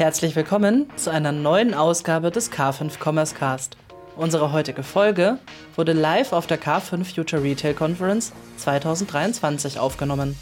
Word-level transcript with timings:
Herzlich 0.00 0.34
willkommen 0.34 0.86
zu 0.96 1.10
einer 1.10 1.30
neuen 1.30 1.74
Ausgabe 1.74 2.30
des 2.30 2.50
K5 2.50 2.92
Commerce 3.04 3.34
Cast. 3.34 3.76
Unsere 4.16 4.50
heutige 4.50 4.82
Folge 4.82 5.38
wurde 5.76 5.92
live 5.92 6.32
auf 6.32 6.46
der 6.46 6.58
K5 6.58 7.04
Future 7.04 7.42
Retail 7.42 7.74
Conference 7.74 8.32
2023 8.56 9.78
aufgenommen. 9.78 10.38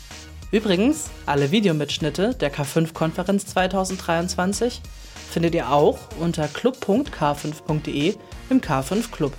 Übrigens, 0.52 1.10
alle 1.26 1.50
Videomitschnitte 1.50 2.36
der 2.36 2.54
K5-Konferenz 2.54 3.46
2023 3.46 4.80
findet 5.28 5.56
ihr 5.56 5.72
auch 5.72 5.98
unter 6.20 6.46
club.k5.de 6.46 8.14
im 8.50 8.60
K5 8.60 9.10
Club. 9.10 9.32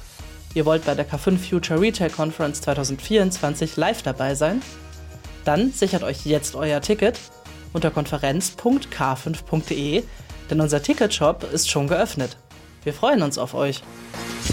Ihr 0.54 0.66
wollt 0.66 0.84
bei 0.84 0.96
der 0.96 1.10
K5 1.10 1.38
Future 1.38 1.80
Retail 1.80 2.10
Conference 2.10 2.60
2024 2.60 3.78
live 3.78 4.02
dabei 4.02 4.36
sein? 4.36 4.62
Dann 5.46 5.72
sichert 5.72 6.04
euch 6.04 6.26
jetzt 6.26 6.56
euer 6.56 6.82
Ticket 6.82 7.18
unter 7.74 7.92
konferenz.k5.de, 7.92 10.04
denn 10.50 10.62
unser 10.62 10.82
Ticketshop 10.82 11.52
ist 11.52 11.70
schon 11.70 11.88
geöffnet. 11.88 12.38
Wir 12.84 12.94
freuen 12.94 13.22
uns 13.22 13.38
auf 13.38 13.54
euch. 13.54 13.84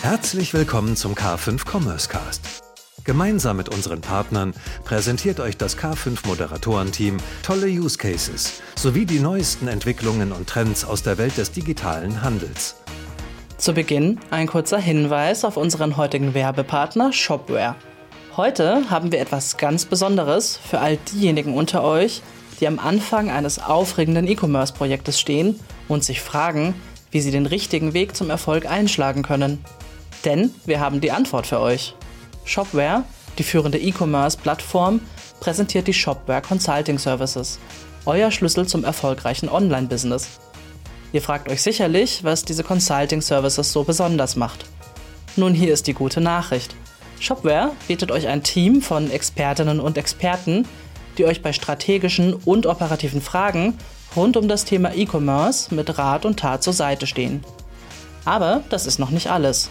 Herzlich 0.02 0.52
willkommen 0.52 0.96
zum 0.96 1.14
K5 1.14 1.64
Commerce 1.64 2.08
Cast. 2.08 2.62
Gemeinsam 3.04 3.56
mit 3.56 3.68
unseren 3.68 4.00
Partnern 4.00 4.52
präsentiert 4.84 5.38
euch 5.38 5.56
das 5.56 5.78
K5 5.78 6.26
Moderatorenteam 6.26 7.18
tolle 7.44 7.68
Use 7.68 7.98
Cases 7.98 8.60
sowie 8.74 9.06
die 9.06 9.20
neuesten 9.20 9.68
Entwicklungen 9.68 10.32
und 10.32 10.48
Trends 10.48 10.84
aus 10.84 11.04
der 11.04 11.16
Welt 11.16 11.36
des 11.36 11.52
digitalen 11.52 12.22
Handels. 12.22 12.74
Zu 13.58 13.74
Beginn 13.74 14.18
ein 14.30 14.48
kurzer 14.48 14.78
Hinweis 14.78 15.44
auf 15.44 15.56
unseren 15.56 15.96
heutigen 15.96 16.34
Werbepartner 16.34 17.12
Shopware. 17.12 17.76
Heute 18.36 18.90
haben 18.90 19.12
wir 19.12 19.20
etwas 19.20 19.56
ganz 19.56 19.86
Besonderes 19.86 20.58
für 20.58 20.80
all 20.80 20.96
diejenigen 20.96 21.54
unter 21.54 21.84
euch, 21.84 22.22
die 22.60 22.66
am 22.66 22.78
Anfang 22.78 23.30
eines 23.30 23.58
aufregenden 23.58 24.26
E-Commerce-Projektes 24.26 25.20
stehen 25.20 25.60
und 25.88 26.04
sich 26.04 26.20
fragen, 26.20 26.74
wie 27.10 27.20
sie 27.20 27.30
den 27.30 27.46
richtigen 27.46 27.94
Weg 27.94 28.16
zum 28.16 28.30
Erfolg 28.30 28.66
einschlagen 28.66 29.22
können. 29.22 29.64
Denn 30.24 30.52
wir 30.64 30.80
haben 30.80 31.00
die 31.00 31.12
Antwort 31.12 31.46
für 31.46 31.60
euch. 31.60 31.94
Shopware, 32.44 33.04
die 33.38 33.42
führende 33.42 33.78
E-Commerce-Plattform, 33.78 35.00
präsentiert 35.40 35.86
die 35.86 35.94
Shopware 35.94 36.42
Consulting 36.42 36.98
Services, 36.98 37.58
euer 38.06 38.30
Schlüssel 38.30 38.66
zum 38.66 38.84
erfolgreichen 38.84 39.48
Online-Business. 39.48 40.40
Ihr 41.12 41.22
fragt 41.22 41.48
euch 41.48 41.62
sicherlich, 41.62 42.24
was 42.24 42.44
diese 42.44 42.64
Consulting 42.64 43.20
Services 43.20 43.72
so 43.72 43.84
besonders 43.84 44.36
macht. 44.36 44.66
Nun 45.36 45.54
hier 45.54 45.72
ist 45.72 45.86
die 45.86 45.94
gute 45.94 46.20
Nachricht. 46.20 46.74
Shopware 47.20 47.72
bietet 47.88 48.10
euch 48.10 48.26
ein 48.28 48.42
Team 48.42 48.82
von 48.82 49.10
Expertinnen 49.10 49.80
und 49.80 49.98
Experten, 49.98 50.66
die 51.18 51.24
euch 51.24 51.42
bei 51.42 51.52
strategischen 51.52 52.34
und 52.34 52.66
operativen 52.66 53.20
Fragen 53.20 53.78
rund 54.14 54.36
um 54.36 54.48
das 54.48 54.64
Thema 54.64 54.94
E-Commerce 54.94 55.74
mit 55.74 55.98
Rat 55.98 56.24
und 56.24 56.38
Tat 56.38 56.62
zur 56.62 56.72
Seite 56.72 57.06
stehen. 57.06 57.44
Aber 58.24 58.62
das 58.70 58.86
ist 58.86 58.98
noch 58.98 59.10
nicht 59.10 59.30
alles. 59.30 59.70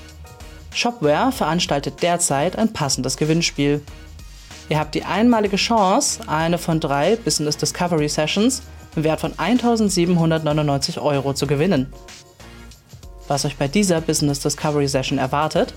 Shopware 0.73 1.31
veranstaltet 1.31 2.01
derzeit 2.01 2.57
ein 2.57 2.73
passendes 2.73 3.17
Gewinnspiel. 3.17 3.81
Ihr 4.69 4.79
habt 4.79 4.95
die 4.95 5.05
einmalige 5.05 5.57
Chance, 5.57 6.21
eine 6.27 6.57
von 6.57 6.79
drei 6.79 7.15
Business 7.15 7.57
Discovery 7.57 8.09
Sessions 8.09 8.61
im 8.95 9.03
Wert 9.03 9.21
von 9.21 9.37
1799 9.37 10.99
Euro 10.99 11.33
zu 11.33 11.47
gewinnen. 11.47 11.91
Was 13.27 13.45
euch 13.45 13.57
bei 13.57 13.67
dieser 13.67 14.01
Business 14.01 14.39
Discovery 14.39 14.87
Session 14.87 15.17
erwartet? 15.17 15.73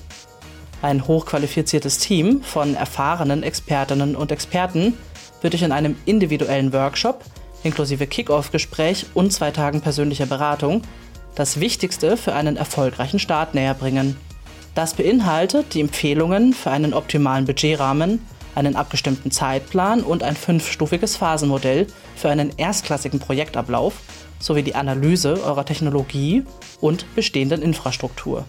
Ein 0.83 1.07
hochqualifiziertes 1.07 1.99
Team 1.99 2.43
von 2.43 2.75
erfahrenen 2.75 3.43
Expertinnen 3.43 4.15
und 4.15 4.31
Experten 4.31 4.95
wird 5.43 5.55
euch 5.55 5.63
in 5.63 5.73
einem 5.73 5.97
individuellen 6.07 6.73
Workshop 6.73 7.25
inklusive 7.63 8.07
Kick-Off-Gespräch 8.07 9.07
und 9.15 9.33
zwei 9.33 9.51
Tagen 9.51 9.81
persönlicher 9.81 10.27
Beratung 10.27 10.83
das 11.35 11.61
Wichtigste 11.61 12.17
für 12.17 12.35
einen 12.35 12.57
erfolgreichen 12.57 13.19
Start 13.19 13.55
näher 13.55 13.75
bringen. 13.75 14.17
Das 14.75 14.95
beinhaltet 14.95 15.75
die 15.75 15.81
Empfehlungen 15.81 16.53
für 16.53 16.71
einen 16.71 16.95
optimalen 16.95 17.45
Budgetrahmen, 17.45 18.21
einen 18.55 18.77
abgestimmten 18.77 19.31
Zeitplan 19.31 20.03
und 20.03 20.23
ein 20.23 20.37
fünfstufiges 20.37 21.17
Phasenmodell 21.17 21.87
für 22.17 22.29
einen 22.29 22.53
erstklassigen 22.57 23.21
Projektablauf 23.21 23.95
sowie 24.41 24.63
die 24.63 24.75
Analyse 24.75 25.43
eurer 25.45 25.65
Technologie 25.65 26.45
und 26.81 27.13
bestehenden 27.15 27.63
Infrastruktur. 27.63 28.45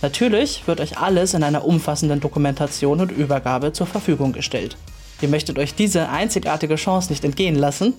Natürlich 0.00 0.66
wird 0.66 0.80
euch 0.80 0.98
alles 0.98 1.34
in 1.34 1.42
einer 1.42 1.64
umfassenden 1.64 2.20
Dokumentation 2.20 3.00
und 3.00 3.10
Übergabe 3.10 3.72
zur 3.72 3.86
Verfügung 3.86 4.32
gestellt. 4.32 4.76
Ihr 5.20 5.28
möchtet 5.28 5.58
euch 5.58 5.74
diese 5.74 6.08
einzigartige 6.08 6.76
Chance 6.76 7.10
nicht 7.10 7.24
entgehen 7.24 7.56
lassen? 7.56 7.94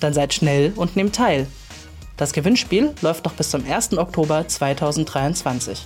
Dann 0.00 0.14
seid 0.14 0.34
schnell 0.34 0.72
und 0.76 0.96
nehmt 0.96 1.14
teil. 1.14 1.46
Das 2.16 2.32
Gewinnspiel 2.32 2.92
läuft 3.02 3.24
noch 3.24 3.34
bis 3.34 3.50
zum 3.50 3.64
1. 3.68 3.98
Oktober 3.98 4.46
2023. 4.46 5.80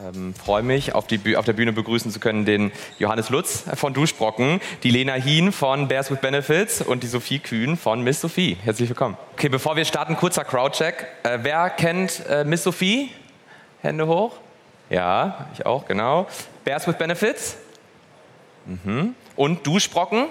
Ähm, 0.02 0.34
freue 0.34 0.62
mich, 0.62 0.94
auf, 0.94 1.06
die, 1.06 1.36
auf 1.36 1.44
der 1.44 1.52
Bühne 1.52 1.72
begrüßen 1.72 2.10
zu 2.10 2.18
können 2.18 2.44
den 2.44 2.72
Johannes 2.98 3.30
Lutz 3.30 3.64
von 3.74 3.94
Duschbrocken, 3.94 4.60
die 4.82 4.90
Lena 4.90 5.14
Hien 5.14 5.52
von 5.52 5.86
Bears 5.86 6.10
with 6.10 6.18
Benefits 6.18 6.82
und 6.82 7.02
die 7.02 7.06
Sophie 7.06 7.38
Kühn 7.38 7.76
von 7.76 8.02
Miss 8.02 8.20
Sophie. 8.20 8.56
Herzlich 8.64 8.88
willkommen. 8.88 9.16
Okay, 9.34 9.48
bevor 9.48 9.76
wir 9.76 9.84
starten, 9.84 10.16
kurzer 10.16 10.44
Crowdcheck. 10.44 11.06
Äh, 11.22 11.38
wer 11.42 11.70
kennt 11.70 12.24
äh, 12.28 12.44
Miss 12.44 12.64
Sophie? 12.64 13.10
Hände 13.82 14.06
hoch. 14.06 14.36
Ja, 14.90 15.48
ich 15.54 15.64
auch, 15.64 15.86
genau. 15.86 16.26
Bears 16.64 16.86
with 16.88 16.96
Benefits? 16.96 17.56
Mhm. 18.66 19.14
Und 19.36 19.66
Duschbrocken? 19.66 20.26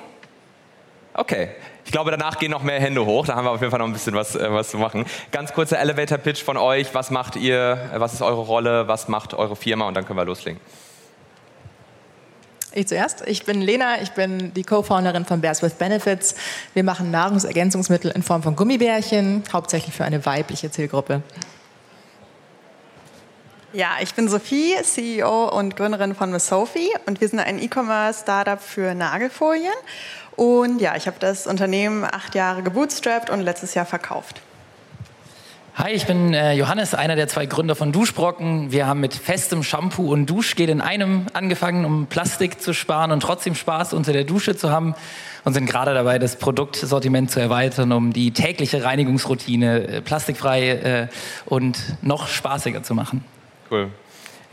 Okay, 1.13 1.49
ich 1.85 1.91
glaube, 1.91 2.11
danach 2.11 2.39
gehen 2.39 2.51
noch 2.51 2.63
mehr 2.63 2.79
Hände 2.79 3.05
hoch. 3.05 3.25
Da 3.25 3.35
haben 3.35 3.45
wir 3.45 3.51
auf 3.51 3.59
jeden 3.59 3.71
Fall 3.71 3.79
noch 3.79 3.87
ein 3.87 3.93
bisschen 3.93 4.15
was, 4.15 4.35
äh, 4.35 4.51
was 4.51 4.69
zu 4.69 4.77
machen. 4.77 5.05
Ganz 5.31 5.53
kurzer 5.53 5.79
Elevator-Pitch 5.79 6.43
von 6.43 6.57
euch. 6.57 6.93
Was 6.93 7.11
macht 7.11 7.35
ihr? 7.35 7.91
Was 7.95 8.13
ist 8.13 8.21
eure 8.21 8.41
Rolle? 8.41 8.87
Was 8.87 9.07
macht 9.07 9.33
eure 9.33 9.55
Firma? 9.55 9.87
Und 9.87 9.95
dann 9.95 10.05
können 10.05 10.17
wir 10.17 10.25
loslegen. 10.25 10.59
Ich 12.75 12.87
zuerst. 12.87 13.27
Ich 13.27 13.45
bin 13.45 13.61
Lena, 13.61 14.01
ich 14.01 14.11
bin 14.13 14.51
die 14.53 14.63
Co-Founderin 14.63 15.25
von 15.25 15.41
Bears 15.41 15.61
with 15.61 15.73
Benefits. 15.73 16.35
Wir 16.73 16.83
machen 16.83 17.11
Nahrungsergänzungsmittel 17.11 18.09
in 18.11 18.23
Form 18.23 18.41
von 18.41 18.55
Gummibärchen, 18.55 19.43
hauptsächlich 19.53 19.93
für 19.93 20.05
eine 20.05 20.25
weibliche 20.25 20.71
Zielgruppe. 20.71 21.21
Ja, 23.73 23.97
ich 24.01 24.13
bin 24.13 24.27
Sophie, 24.27 24.75
CEO 24.81 25.49
und 25.49 25.75
Gründerin 25.75 26.15
von 26.15 26.31
Miss 26.31 26.47
Sophie 26.47 26.89
und 27.05 27.21
wir 27.21 27.27
sind 27.27 27.39
ein 27.39 27.61
E-Commerce-Startup 27.61 28.61
für 28.61 28.93
Nagelfolien 28.95 29.73
und 30.35 30.79
ja, 30.81 30.95
ich 30.95 31.07
habe 31.07 31.17
das 31.19 31.47
Unternehmen 31.47 32.03
acht 32.03 32.35
Jahre 32.35 32.63
gebootstrapped 32.63 33.29
und 33.29 33.41
letztes 33.41 33.73
Jahr 33.73 33.85
verkauft. 33.85 34.41
Hi, 35.75 35.91
ich 35.91 36.05
bin 36.05 36.35
äh, 36.35 36.53
Johannes, 36.53 36.93
einer 36.93 37.15
der 37.15 37.27
zwei 37.27 37.47
Gründer 37.47 37.75
von 37.75 37.91
Duschbrocken. 37.91 38.71
Wir 38.71 38.85
haben 38.85 38.99
mit 38.99 39.15
festem 39.15 39.63
Shampoo 39.63 40.13
und 40.13 40.27
Duschgel 40.27 40.69
in 40.69 40.81
einem 40.81 41.25
angefangen, 41.33 41.83
um 41.83 42.05
Plastik 42.05 42.61
zu 42.61 42.75
sparen 42.75 43.11
und 43.11 43.21
trotzdem 43.21 43.55
Spaß 43.55 43.93
unter 43.93 44.13
der 44.13 44.23
Dusche 44.23 44.55
zu 44.55 44.69
haben 44.69 44.93
und 45.45 45.53
sind 45.53 45.65
gerade 45.65 45.95
dabei, 45.95 46.19
das 46.19 46.35
Produktsortiment 46.35 47.31
zu 47.31 47.39
erweitern, 47.39 47.91
um 47.91 48.13
die 48.13 48.31
tägliche 48.31 48.83
Reinigungsroutine 48.83 49.87
äh, 49.87 50.01
plastikfrei 50.01 50.69
äh, 50.69 51.07
und 51.47 51.79
noch 52.03 52.27
spaßiger 52.27 52.83
zu 52.83 52.93
machen. 52.93 53.25
Cool. 53.71 53.89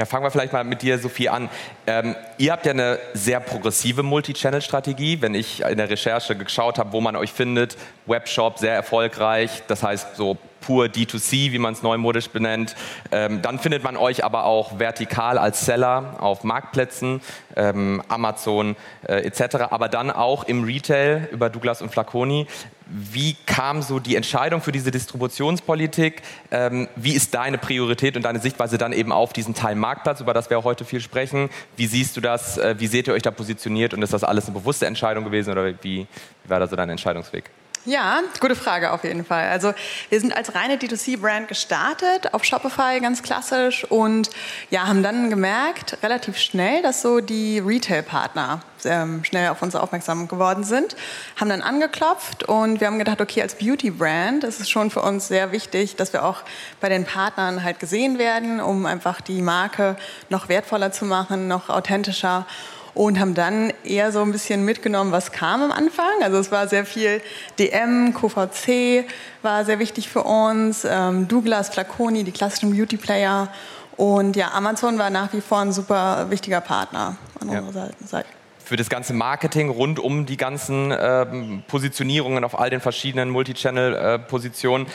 Ja, 0.00 0.06
fangen 0.06 0.24
wir 0.24 0.30
vielleicht 0.30 0.54
mal 0.54 0.64
mit 0.64 0.80
dir, 0.80 0.98
Sophie, 0.98 1.28
an. 1.28 1.50
Ähm, 1.86 2.16
ihr 2.38 2.52
habt 2.52 2.64
ja 2.64 2.72
eine 2.72 2.98
sehr 3.12 3.38
progressive 3.38 4.02
Multi-Channel-Strategie. 4.02 5.20
Wenn 5.20 5.34
ich 5.34 5.60
in 5.60 5.76
der 5.76 5.90
Recherche 5.90 6.34
geschaut 6.34 6.78
habe, 6.78 6.92
wo 6.92 7.02
man 7.02 7.16
euch 7.16 7.34
findet, 7.34 7.76
Webshop 8.06 8.58
sehr 8.58 8.72
erfolgreich, 8.72 9.62
das 9.68 9.82
heißt 9.82 10.16
so 10.16 10.38
pur 10.60 10.86
D2C, 10.86 11.52
wie 11.52 11.58
man 11.58 11.72
es 11.72 11.82
neumodisch 11.82 12.28
benennt. 12.30 12.76
Ähm, 13.12 13.42
dann 13.42 13.58
findet 13.58 13.82
man 13.82 13.96
euch 13.96 14.24
aber 14.24 14.44
auch 14.44 14.78
vertikal 14.78 15.38
als 15.38 15.64
Seller 15.64 16.16
auf 16.18 16.44
Marktplätzen, 16.44 17.20
ähm, 17.56 18.02
Amazon 18.08 18.76
äh, 19.06 19.22
etc., 19.26 19.56
aber 19.70 19.88
dann 19.88 20.10
auch 20.10 20.44
im 20.44 20.64
Retail 20.64 21.28
über 21.32 21.50
Douglas 21.50 21.82
und 21.82 21.90
Flaconi. 21.90 22.46
Wie 22.92 23.36
kam 23.46 23.82
so 23.82 24.00
die 24.00 24.16
Entscheidung 24.16 24.60
für 24.60 24.72
diese 24.72 24.90
Distributionspolitik? 24.90 26.22
Ähm, 26.50 26.88
wie 26.96 27.12
ist 27.12 27.34
deine 27.34 27.56
Priorität 27.56 28.16
und 28.16 28.24
deine 28.24 28.40
Sichtweise 28.40 28.78
dann 28.78 28.92
eben 28.92 29.12
auf 29.12 29.32
diesen 29.32 29.54
Teil 29.54 29.76
Marktplatz, 29.76 30.20
über 30.20 30.34
das 30.34 30.50
wir 30.50 30.64
heute 30.64 30.84
viel 30.84 31.00
sprechen? 31.00 31.50
Wie 31.76 31.86
siehst 31.86 32.16
du 32.16 32.20
das? 32.20 32.58
Äh, 32.58 32.74
wie 32.78 32.88
seht 32.88 33.06
ihr 33.06 33.14
euch 33.14 33.22
da 33.22 33.30
positioniert? 33.30 33.94
Und 33.94 34.02
ist 34.02 34.12
das 34.12 34.24
alles 34.24 34.46
eine 34.46 34.58
bewusste 34.58 34.86
Entscheidung 34.86 35.24
gewesen 35.24 35.52
oder 35.52 35.66
wie, 35.66 35.76
wie 35.82 36.06
war 36.46 36.58
da 36.58 36.66
so 36.66 36.74
dein 36.74 36.90
Entscheidungsweg? 36.90 37.50
Ja, 37.86 38.20
gute 38.40 38.56
Frage 38.56 38.92
auf 38.92 39.04
jeden 39.04 39.24
Fall. 39.24 39.48
Also 39.48 39.72
wir 40.10 40.20
sind 40.20 40.36
als 40.36 40.54
reine 40.54 40.76
D2C-Brand 40.76 41.48
gestartet 41.48 42.34
auf 42.34 42.44
Shopify, 42.44 43.00
ganz 43.00 43.22
klassisch 43.22 43.84
und 43.84 44.28
ja, 44.68 44.86
haben 44.86 45.02
dann 45.02 45.30
gemerkt, 45.30 45.96
relativ 46.02 46.36
schnell, 46.36 46.82
dass 46.82 47.00
so 47.00 47.20
die 47.20 47.58
Retail-Partner 47.58 48.60
ähm, 48.84 49.24
schnell 49.24 49.48
auf 49.48 49.62
uns 49.62 49.74
aufmerksam 49.74 50.28
geworden 50.28 50.62
sind, 50.62 50.94
haben 51.40 51.48
dann 51.48 51.62
angeklopft 51.62 52.44
und 52.44 52.80
wir 52.80 52.86
haben 52.86 52.98
gedacht, 52.98 53.22
okay, 53.22 53.40
als 53.40 53.54
Beauty-Brand 53.54 54.44
ist 54.44 54.60
es 54.60 54.68
schon 54.68 54.90
für 54.90 55.00
uns 55.00 55.28
sehr 55.28 55.50
wichtig, 55.50 55.96
dass 55.96 56.12
wir 56.12 56.26
auch 56.26 56.42
bei 56.82 56.90
den 56.90 57.06
Partnern 57.06 57.64
halt 57.64 57.80
gesehen 57.80 58.18
werden, 58.18 58.60
um 58.60 58.84
einfach 58.84 59.22
die 59.22 59.40
Marke 59.40 59.96
noch 60.28 60.50
wertvoller 60.50 60.92
zu 60.92 61.06
machen, 61.06 61.48
noch 61.48 61.70
authentischer 61.70 62.46
und 62.94 63.18
haben 63.20 63.34
dann 63.34 63.72
eher 63.84 64.12
so 64.12 64.22
ein 64.22 64.32
bisschen 64.32 64.64
mitgenommen, 64.64 65.12
was 65.12 65.32
kam 65.32 65.62
am 65.62 65.72
Anfang. 65.72 66.22
Also 66.22 66.38
es 66.38 66.50
war 66.50 66.68
sehr 66.68 66.84
viel 66.84 67.20
DM, 67.58 68.14
QVC 68.14 69.04
war 69.42 69.64
sehr 69.64 69.78
wichtig 69.78 70.08
für 70.08 70.22
uns, 70.22 70.86
ähm, 70.88 71.28
Douglas, 71.28 71.68
Flaconi, 71.70 72.24
die 72.24 72.32
klassischen 72.32 72.76
Beauty 72.76 72.96
Player 72.96 73.48
und 73.96 74.36
ja, 74.36 74.52
Amazon 74.52 74.98
war 74.98 75.10
nach 75.10 75.32
wie 75.32 75.40
vor 75.40 75.58
ein 75.58 75.72
super 75.72 76.26
wichtiger 76.30 76.60
Partner 76.60 77.16
an 77.40 77.50
ja. 77.50 77.60
unserer 77.60 77.90
Seite 78.04 78.28
für 78.70 78.76
das 78.76 78.88
ganze 78.88 79.14
Marketing 79.14 79.68
rund 79.68 79.98
um 79.98 80.26
die 80.26 80.36
ganzen 80.36 80.94
ähm, 80.96 81.64
Positionierungen 81.66 82.44
auf 82.44 82.56
all 82.56 82.70
den 82.70 82.80
verschiedenen 82.80 83.28
Multichannel-Positionen. 83.30 84.86
Äh, 84.86 84.90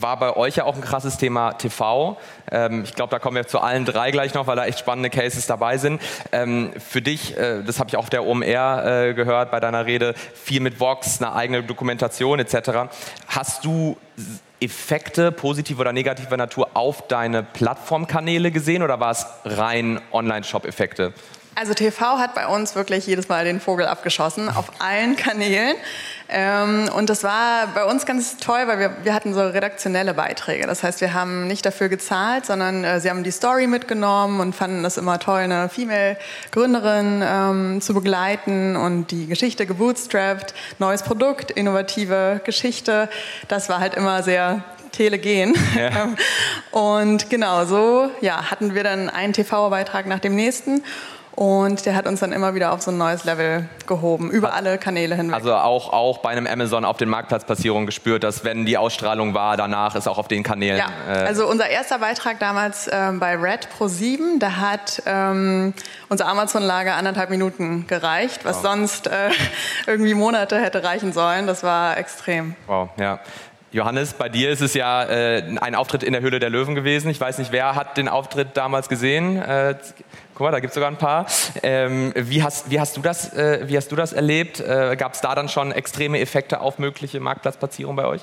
war 0.00 0.18
bei 0.18 0.36
euch 0.36 0.56
ja 0.56 0.64
auch 0.64 0.74
ein 0.74 0.80
krasses 0.80 1.16
Thema 1.16 1.52
TV. 1.54 2.16
Ähm, 2.50 2.84
ich 2.84 2.94
glaube, 2.94 3.10
da 3.10 3.18
kommen 3.18 3.36
wir 3.36 3.46
zu 3.46 3.60
allen 3.60 3.84
drei 3.84 4.10
gleich 4.10 4.34
noch, 4.34 4.46
weil 4.46 4.56
da 4.56 4.66
echt 4.66 4.78
spannende 4.78 5.10
Cases 5.10 5.46
dabei 5.46 5.78
sind. 5.78 6.00
Ähm, 6.32 6.72
für 6.78 7.02
dich, 7.02 7.36
äh, 7.36 7.62
das 7.62 7.78
habe 7.78 7.88
ich 7.88 7.96
auch 7.96 8.04
auf 8.04 8.10
der 8.10 8.26
OMR 8.26 8.84
äh, 8.84 9.14
gehört 9.14 9.50
bei 9.50 9.60
deiner 9.60 9.86
Rede, 9.86 10.14
viel 10.34 10.60
mit 10.60 10.78
Vox, 10.78 11.22
eine 11.22 11.34
eigene 11.34 11.62
Dokumentation 11.62 12.38
etc. 12.38 12.90
Hast 13.28 13.64
du 13.64 13.96
Effekte 14.60 15.32
positiver 15.32 15.80
oder 15.80 15.92
negativer 15.92 16.36
Natur 16.36 16.68
auf 16.74 17.08
deine 17.08 17.42
Plattformkanäle 17.42 18.50
gesehen 18.50 18.82
oder 18.82 19.00
war 19.00 19.10
es 19.10 19.26
rein 19.44 20.00
Online-Shop-Effekte? 20.12 21.12
Also 21.56 21.72
TV 21.72 22.18
hat 22.18 22.34
bei 22.34 22.46
uns 22.48 22.74
wirklich 22.74 23.06
jedes 23.06 23.28
Mal 23.28 23.44
den 23.44 23.60
Vogel 23.60 23.86
abgeschossen, 23.86 24.48
auf 24.48 24.80
allen 24.80 25.14
Kanälen. 25.16 25.76
Ähm, 26.28 26.88
und 26.96 27.10
das 27.10 27.22
war 27.22 27.68
bei 27.74 27.84
uns 27.84 28.06
ganz 28.06 28.38
toll, 28.38 28.62
weil 28.66 28.78
wir, 28.78 28.96
wir 29.04 29.14
hatten 29.14 29.34
so 29.34 29.40
redaktionelle 29.40 30.14
Beiträge. 30.14 30.66
Das 30.66 30.82
heißt, 30.82 31.00
wir 31.00 31.14
haben 31.14 31.46
nicht 31.46 31.64
dafür 31.64 31.88
gezahlt, 31.88 32.46
sondern 32.46 32.82
äh, 32.82 32.98
sie 32.98 33.10
haben 33.10 33.22
die 33.22 33.30
Story 33.30 33.66
mitgenommen 33.66 34.40
und 34.40 34.54
fanden 34.54 34.82
das 34.82 34.96
immer 34.96 35.18
toll, 35.20 35.40
eine 35.40 35.68
Female-Gründerin 35.68 37.22
ähm, 37.24 37.80
zu 37.80 37.94
begleiten 37.94 38.74
und 38.74 39.10
die 39.10 39.26
Geschichte 39.26 39.66
gebootstrapped, 39.66 40.54
neues 40.78 41.02
Produkt, 41.02 41.50
innovative 41.52 42.40
Geschichte. 42.44 43.08
Das 43.46 43.68
war 43.68 43.78
halt 43.78 43.94
immer 43.94 44.22
sehr 44.22 44.64
telegen. 44.90 45.54
Ja. 45.76 46.08
und 46.70 47.30
genau 47.30 47.64
so 47.64 48.10
ja, 48.20 48.50
hatten 48.50 48.74
wir 48.74 48.84
dann 48.84 49.10
einen 49.10 49.32
TV-Beitrag 49.32 50.06
nach 50.06 50.20
dem 50.20 50.34
nächsten. 50.34 50.82
Und 51.36 51.84
der 51.84 51.96
hat 51.96 52.06
uns 52.06 52.20
dann 52.20 52.32
immer 52.32 52.54
wieder 52.54 52.72
auf 52.72 52.82
so 52.82 52.92
ein 52.92 52.98
neues 52.98 53.24
Level 53.24 53.68
gehoben, 53.86 54.30
über 54.30 54.54
alle 54.54 54.78
Kanäle 54.78 55.16
hinweg. 55.16 55.34
Also 55.34 55.54
auch, 55.54 55.92
auch 55.92 56.18
bei 56.18 56.30
einem 56.30 56.46
Amazon 56.46 56.84
auf 56.84 56.96
den 56.96 57.08
Marktplatzpassierungen 57.08 57.86
gespürt, 57.86 58.22
dass 58.22 58.44
wenn 58.44 58.64
die 58.66 58.78
Ausstrahlung 58.78 59.34
war, 59.34 59.56
danach 59.56 59.96
ist 59.96 60.06
auch 60.06 60.18
auf 60.18 60.28
den 60.28 60.44
Kanälen. 60.44 60.78
Ja, 60.78 61.12
äh 61.12 61.26
also 61.26 61.48
unser 61.48 61.68
erster 61.68 61.98
Beitrag 61.98 62.38
damals 62.38 62.88
ähm, 62.92 63.18
bei 63.18 63.34
Red 63.34 63.68
Pro 63.76 63.88
7, 63.88 64.38
da 64.38 64.56
hat 64.56 65.02
ähm, 65.06 65.74
unser 66.08 66.28
Amazon-Lager 66.28 66.94
anderthalb 66.94 67.30
Minuten 67.30 67.86
gereicht, 67.88 68.44
was 68.44 68.56
wow. 68.56 68.62
sonst 68.62 69.08
äh, 69.08 69.30
irgendwie 69.88 70.14
Monate 70.14 70.60
hätte 70.60 70.84
reichen 70.84 71.12
sollen. 71.12 71.48
Das 71.48 71.64
war 71.64 71.98
extrem. 71.98 72.54
Wow, 72.66 72.90
ja. 72.96 73.18
Johannes, 73.74 74.12
bei 74.12 74.28
dir 74.28 74.50
ist 74.50 74.60
es 74.60 74.72
ja 74.74 75.02
äh, 75.02 75.42
ein 75.60 75.74
Auftritt 75.74 76.04
in 76.04 76.12
der 76.12 76.22
Höhle 76.22 76.38
der 76.38 76.48
Löwen 76.48 76.76
gewesen. 76.76 77.10
Ich 77.10 77.20
weiß 77.20 77.38
nicht, 77.38 77.50
wer 77.50 77.74
hat 77.74 77.96
den 77.96 78.08
Auftritt 78.08 78.56
damals 78.56 78.88
gesehen? 78.88 79.36
Äh, 79.36 79.74
guck 80.32 80.44
mal, 80.44 80.52
da 80.52 80.60
gibt 80.60 80.70
es 80.70 80.74
sogar 80.74 80.88
ein 80.88 80.96
paar. 80.96 81.26
Ähm, 81.64 82.12
wie, 82.14 82.44
hast, 82.44 82.70
wie, 82.70 82.78
hast 82.78 82.96
du 82.96 83.00
das, 83.00 83.32
äh, 83.32 83.64
wie 83.66 83.76
hast 83.76 83.90
du 83.90 83.96
das 83.96 84.12
erlebt? 84.12 84.60
Äh, 84.60 84.94
Gab 84.96 85.14
es 85.14 85.22
da 85.22 85.34
dann 85.34 85.48
schon 85.48 85.72
extreme 85.72 86.20
Effekte 86.20 86.60
auf 86.60 86.78
mögliche 86.78 87.18
Marktplatzplatzierung 87.18 87.96
bei 87.96 88.06
euch? 88.06 88.20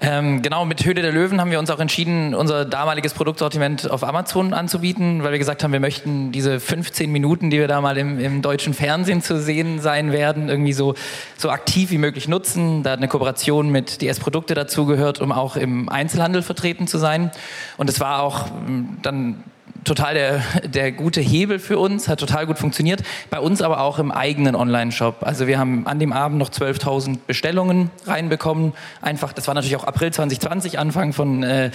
Ähm, 0.00 0.42
genau, 0.42 0.64
mit 0.64 0.84
Höhle 0.84 1.02
der 1.02 1.10
Löwen 1.10 1.40
haben 1.40 1.50
wir 1.50 1.58
uns 1.58 1.70
auch 1.70 1.80
entschieden, 1.80 2.32
unser 2.32 2.64
damaliges 2.64 3.14
Produktsortiment 3.14 3.90
auf 3.90 4.04
Amazon 4.04 4.54
anzubieten, 4.54 5.24
weil 5.24 5.32
wir 5.32 5.38
gesagt 5.38 5.64
haben, 5.64 5.72
wir 5.72 5.80
möchten 5.80 6.30
diese 6.30 6.60
15 6.60 7.10
Minuten, 7.10 7.50
die 7.50 7.58
wir 7.58 7.66
da 7.66 7.80
mal 7.80 7.98
im, 7.98 8.20
im 8.20 8.40
deutschen 8.40 8.74
Fernsehen 8.74 9.22
zu 9.22 9.40
sehen 9.40 9.80
sein 9.80 10.12
werden, 10.12 10.48
irgendwie 10.48 10.72
so, 10.72 10.94
so 11.36 11.50
aktiv 11.50 11.90
wie 11.90 11.98
möglich 11.98 12.28
nutzen. 12.28 12.84
Da 12.84 12.92
hat 12.92 12.98
eine 12.98 13.08
Kooperation 13.08 13.70
mit 13.70 14.00
DS 14.00 14.20
Produkte 14.20 14.54
dazugehört, 14.54 15.20
um 15.20 15.32
auch 15.32 15.56
im 15.56 15.88
Einzelhandel 15.88 16.42
vertreten 16.42 16.86
zu 16.86 16.98
sein. 16.98 17.32
Und 17.76 17.90
es 17.90 17.98
war 17.98 18.22
auch 18.22 18.46
ähm, 18.68 18.98
dann 19.02 19.42
total 19.88 20.14
der, 20.14 20.42
der 20.64 20.92
gute 20.92 21.20
Hebel 21.20 21.58
für 21.58 21.78
uns, 21.78 22.08
hat 22.08 22.20
total 22.20 22.46
gut 22.46 22.58
funktioniert. 22.58 23.02
Bei 23.30 23.40
uns 23.40 23.62
aber 23.62 23.80
auch 23.80 23.98
im 23.98 24.12
eigenen 24.12 24.54
Online-Shop. 24.54 25.16
Also 25.22 25.46
wir 25.46 25.58
haben 25.58 25.86
an 25.86 25.98
dem 25.98 26.12
Abend 26.12 26.38
noch 26.38 26.50
12.000 26.50 27.18
Bestellungen 27.26 27.90
reinbekommen. 28.06 28.74
Einfach, 29.00 29.32
das 29.32 29.48
war 29.48 29.54
natürlich 29.54 29.76
auch 29.76 29.84
April 29.84 30.12
2020, 30.12 30.78
Anfang 30.78 31.12
von 31.12 31.42
äh, 31.42 31.70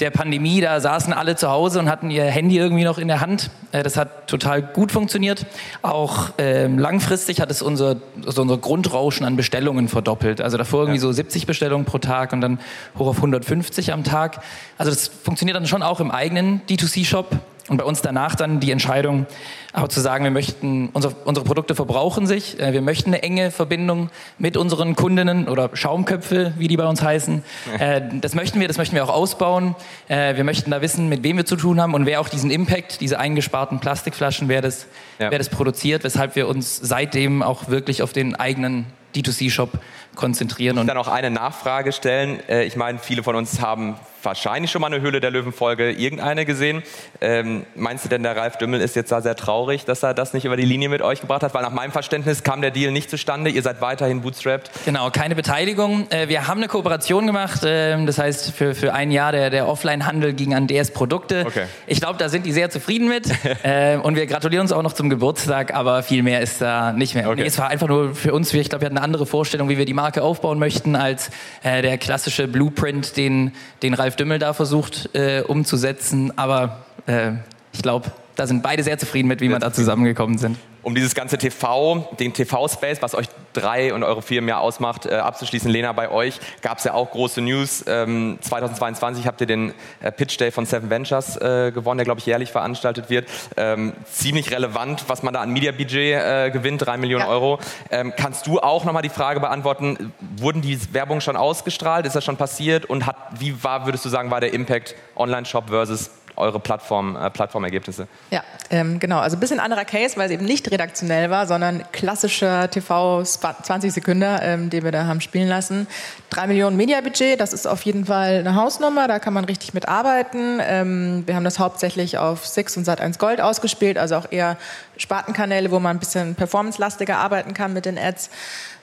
der 0.00 0.10
Pandemie. 0.10 0.60
Da 0.60 0.80
saßen 0.80 1.12
alle 1.12 1.36
zu 1.36 1.50
Hause 1.50 1.78
und 1.78 1.90
hatten 1.90 2.10
ihr 2.10 2.24
Handy 2.24 2.56
irgendwie 2.56 2.84
noch 2.84 2.98
in 2.98 3.08
der 3.08 3.20
Hand. 3.20 3.50
Äh, 3.72 3.82
das 3.82 3.96
hat 3.96 4.26
total 4.26 4.62
gut 4.62 4.90
funktioniert. 4.90 5.44
Auch 5.82 6.38
äh, 6.38 6.66
langfristig 6.66 7.40
hat 7.40 7.50
es 7.50 7.60
unser, 7.60 7.96
also 8.24 8.42
unser 8.42 8.56
Grundrauschen 8.56 9.26
an 9.26 9.36
Bestellungen 9.36 9.88
verdoppelt. 9.88 10.40
Also 10.40 10.56
davor 10.56 10.80
irgendwie 10.80 10.98
ja. 10.98 11.02
so 11.02 11.12
70 11.12 11.46
Bestellungen 11.46 11.84
pro 11.84 11.98
Tag 11.98 12.32
und 12.32 12.40
dann 12.40 12.58
hoch 12.98 13.08
auf 13.08 13.16
150 13.16 13.92
am 13.92 14.02
Tag. 14.02 14.42
Also 14.78 14.90
das 14.90 15.08
funktioniert 15.08 15.56
dann 15.56 15.66
schon 15.66 15.82
auch 15.82 16.00
im 16.00 16.10
eigenen 16.10 16.62
D2C-Shop. 16.68 17.38
Und 17.70 17.76
bei 17.76 17.84
uns 17.84 18.02
danach 18.02 18.34
dann 18.34 18.58
die 18.58 18.72
Entscheidung, 18.72 19.26
aber 19.72 19.88
zu 19.88 20.00
sagen, 20.00 20.24
wir 20.24 20.32
möchten, 20.32 20.88
unsere, 20.92 21.14
unsere 21.24 21.46
Produkte 21.46 21.76
verbrauchen 21.76 22.26
sich, 22.26 22.58
äh, 22.58 22.72
wir 22.72 22.82
möchten 22.82 23.10
eine 23.10 23.22
enge 23.22 23.52
Verbindung 23.52 24.10
mit 24.38 24.56
unseren 24.56 24.96
Kundinnen 24.96 25.46
oder 25.46 25.70
Schaumköpfe, 25.72 26.52
wie 26.58 26.66
die 26.66 26.76
bei 26.76 26.88
uns 26.88 27.00
heißen. 27.00 27.44
Äh, 27.78 28.00
das 28.20 28.34
möchten 28.34 28.58
wir, 28.58 28.66
das 28.66 28.76
möchten 28.76 28.96
wir 28.96 29.04
auch 29.04 29.14
ausbauen. 29.14 29.76
Äh, 30.08 30.34
wir 30.34 30.42
möchten 30.42 30.72
da 30.72 30.82
wissen, 30.82 31.08
mit 31.08 31.22
wem 31.22 31.36
wir 31.36 31.46
zu 31.46 31.54
tun 31.54 31.80
haben 31.80 31.94
und 31.94 32.06
wer 32.06 32.20
auch 32.20 32.28
diesen 32.28 32.50
Impact, 32.50 33.00
diese 33.00 33.20
eingesparten 33.20 33.78
Plastikflaschen, 33.78 34.48
wer 34.48 34.62
das, 34.62 34.88
ja. 35.20 35.30
wer 35.30 35.38
das 35.38 35.48
produziert, 35.48 36.02
weshalb 36.02 36.34
wir 36.34 36.48
uns 36.48 36.76
seitdem 36.76 37.40
auch 37.40 37.68
wirklich 37.68 38.02
auf 38.02 38.12
den 38.12 38.34
eigenen 38.34 38.86
D2C-Shop 39.14 39.78
konzentrieren. 40.14 40.78
Und 40.78 40.86
dann 40.86 40.96
auch 40.96 41.08
eine 41.08 41.30
Nachfrage 41.30 41.92
stellen. 41.92 42.40
Äh, 42.48 42.64
ich 42.64 42.76
meine, 42.76 42.98
viele 42.98 43.22
von 43.22 43.36
uns 43.36 43.60
haben 43.60 43.96
wahrscheinlich 44.24 44.70
schon 44.70 44.80
mal 44.80 44.88
eine 44.88 45.00
Höhle 45.00 45.20
der 45.20 45.30
Löwen-Folge 45.30 45.92
irgendeine 45.92 46.44
gesehen. 46.44 46.82
Ähm, 47.20 47.64
meinst 47.74 48.04
du 48.04 48.08
denn, 48.08 48.22
der 48.22 48.36
Ralf 48.36 48.58
Dümmel 48.58 48.80
ist 48.80 48.96
jetzt 48.96 49.12
da 49.12 49.20
sehr 49.20 49.36
traurig, 49.36 49.84
dass 49.84 50.02
er 50.02 50.14
das 50.14 50.34
nicht 50.34 50.44
über 50.44 50.56
die 50.56 50.64
Linie 50.64 50.88
mit 50.88 51.02
euch 51.02 51.20
gebracht 51.20 51.42
hat? 51.42 51.54
Weil 51.54 51.62
nach 51.62 51.72
meinem 51.72 51.92
Verständnis 51.92 52.42
kam 52.42 52.60
der 52.60 52.70
Deal 52.70 52.92
nicht 52.92 53.10
zustande. 53.10 53.50
Ihr 53.50 53.62
seid 53.62 53.80
weiterhin 53.80 54.20
bootstrapped. 54.22 54.70
Genau, 54.84 55.10
keine 55.10 55.34
Beteiligung. 55.34 56.10
Äh, 56.10 56.28
wir 56.28 56.46
haben 56.46 56.58
eine 56.58 56.68
Kooperation 56.68 57.26
gemacht. 57.26 57.64
Äh, 57.64 58.04
das 58.04 58.18
heißt, 58.18 58.52
für, 58.52 58.74
für 58.74 58.94
ein 58.94 59.10
Jahr 59.10 59.32
der, 59.32 59.50
der 59.50 59.68
Offline-Handel 59.68 60.34
ging 60.34 60.54
an 60.54 60.66
DS 60.66 60.92
Produkte. 60.92 61.44
Okay. 61.46 61.64
Ich 61.86 62.00
glaube, 62.00 62.18
da 62.18 62.28
sind 62.28 62.46
die 62.46 62.52
sehr 62.52 62.70
zufrieden 62.70 63.08
mit. 63.08 63.28
äh, 63.62 63.96
und 63.96 64.16
wir 64.16 64.26
gratulieren 64.26 64.62
uns 64.62 64.72
auch 64.72 64.82
noch 64.82 64.92
zum 64.92 65.10
Geburtstag, 65.10 65.74
aber 65.74 66.02
viel 66.02 66.22
mehr 66.22 66.40
ist 66.40 66.60
da 66.60 66.92
nicht 66.92 67.14
mehr. 67.14 67.28
Okay. 67.28 67.42
Nee, 67.42 67.46
es 67.46 67.58
war 67.58 67.68
einfach 67.68 67.88
nur 67.88 68.14
für 68.14 68.32
uns, 68.32 68.52
ich 68.52 68.68
glaube, 68.68 68.82
wir 68.82 68.86
hatten 68.86 68.96
eine 68.96 69.04
andere 69.04 69.26
Vorstellung, 69.26 69.68
wie 69.68 69.78
wir 69.78 69.84
die 69.84 69.94
Marke 70.00 70.22
aufbauen 70.22 70.58
möchten, 70.58 70.96
als 70.96 71.30
äh, 71.62 71.82
der 71.82 71.98
klassische 71.98 72.48
Blueprint, 72.48 73.18
den, 73.18 73.52
den 73.82 73.92
Ralf 73.92 74.16
Dümmel 74.16 74.38
da 74.38 74.54
versucht 74.54 75.14
äh, 75.14 75.42
umzusetzen. 75.46 76.32
Aber 76.38 76.86
äh, 77.06 77.32
ich 77.74 77.82
glaube, 77.82 78.10
da 78.34 78.46
sind 78.46 78.62
beide 78.62 78.82
sehr 78.82 78.96
zufrieden 78.96 79.28
mit, 79.28 79.42
wie 79.42 79.50
wir 79.50 79.58
da 79.58 79.72
zusammengekommen 79.72 80.38
sind 80.38 80.56
um 80.82 80.94
dieses 80.94 81.14
ganze 81.14 81.38
TV, 81.38 82.08
den 82.18 82.32
TV-Space, 82.32 83.02
was 83.02 83.14
euch 83.14 83.26
drei 83.52 83.92
und 83.92 84.02
eure 84.02 84.22
Firmen 84.22 84.48
ja 84.48 84.58
ausmacht, 84.58 85.06
äh, 85.06 85.16
abzuschließen. 85.16 85.70
Lena, 85.70 85.92
bei 85.92 86.10
euch 86.10 86.40
gab 86.62 86.78
es 86.78 86.84
ja 86.84 86.94
auch 86.94 87.10
große 87.10 87.40
News. 87.40 87.84
Ähm, 87.86 88.38
2022 88.40 89.26
habt 89.26 89.40
ihr 89.40 89.46
den 89.46 89.74
äh, 90.00 90.12
Pitch 90.12 90.38
Day 90.38 90.50
von 90.50 90.66
Seven 90.66 90.88
Ventures 90.90 91.36
äh, 91.36 91.72
gewonnen, 91.72 91.98
der, 91.98 92.04
glaube 92.04 92.20
ich, 92.20 92.26
jährlich 92.26 92.50
veranstaltet 92.50 93.10
wird. 93.10 93.28
Ähm, 93.56 93.92
ziemlich 94.10 94.50
relevant, 94.50 95.04
was 95.08 95.22
man 95.22 95.34
da 95.34 95.40
an 95.40 95.50
Media-Budget 95.50 96.22
äh, 96.22 96.50
gewinnt, 96.50 96.86
drei 96.86 96.96
Millionen 96.96 97.24
ja. 97.24 97.30
Euro. 97.30 97.58
Ähm, 97.90 98.12
kannst 98.16 98.46
du 98.46 98.60
auch 98.60 98.84
nochmal 98.84 99.02
die 99.02 99.08
Frage 99.08 99.40
beantworten, 99.40 100.12
wurden 100.36 100.62
die 100.62 100.78
Werbung 100.92 101.20
schon 101.20 101.36
ausgestrahlt? 101.36 102.06
Ist 102.06 102.16
das 102.16 102.24
schon 102.24 102.36
passiert? 102.36 102.86
Und 102.86 103.06
hat, 103.06 103.16
wie 103.38 103.62
war, 103.62 103.86
würdest 103.86 104.04
du 104.04 104.08
sagen, 104.08 104.30
war 104.30 104.40
der 104.40 104.54
Impact 104.54 104.94
Online-Shop 105.16 105.68
versus 105.68 106.10
eure 106.40 106.58
Plattform, 106.58 107.16
äh, 107.16 107.30
Plattformergebnisse? 107.30 108.08
Ja, 108.30 108.42
ähm, 108.70 108.98
genau. 108.98 109.18
Also 109.18 109.36
ein 109.36 109.40
bisschen 109.40 109.60
anderer 109.60 109.84
Case, 109.84 110.16
weil 110.16 110.26
es 110.26 110.32
eben 110.32 110.44
nicht 110.44 110.70
redaktionell 110.70 111.30
war, 111.30 111.46
sondern 111.46 111.84
klassischer 111.92 112.70
TV 112.70 113.22
20 113.22 113.92
Sekunden, 113.92 114.38
ähm, 114.42 114.70
den 114.70 114.84
wir 114.84 114.92
da 114.92 115.06
haben 115.06 115.20
spielen 115.20 115.48
lassen. 115.48 115.86
Drei 116.30 116.46
Millionen 116.46 116.76
Mediabudget, 116.76 117.40
das 117.40 117.52
ist 117.52 117.66
auf 117.66 117.82
jeden 117.82 118.06
Fall 118.06 118.38
eine 118.38 118.54
Hausnummer, 118.54 119.06
da 119.06 119.18
kann 119.18 119.32
man 119.32 119.44
richtig 119.44 119.74
mit 119.74 119.88
arbeiten. 119.88 120.58
Ähm, 120.60 121.22
wir 121.26 121.36
haben 121.36 121.44
das 121.44 121.58
hauptsächlich 121.58 122.18
auf 122.18 122.46
Six 122.46 122.76
und 122.76 122.86
Sat1 122.88 123.18
Gold 123.18 123.40
ausgespielt, 123.40 123.98
also 123.98 124.16
auch 124.16 124.26
eher 124.30 124.56
Spartenkanäle, 124.96 125.70
wo 125.70 125.78
man 125.78 125.96
ein 125.96 126.00
bisschen 126.00 126.34
performancelastiger 126.34 127.18
arbeiten 127.18 127.54
kann 127.54 127.72
mit 127.72 127.86
den 127.86 127.98
Ads. 127.98 128.30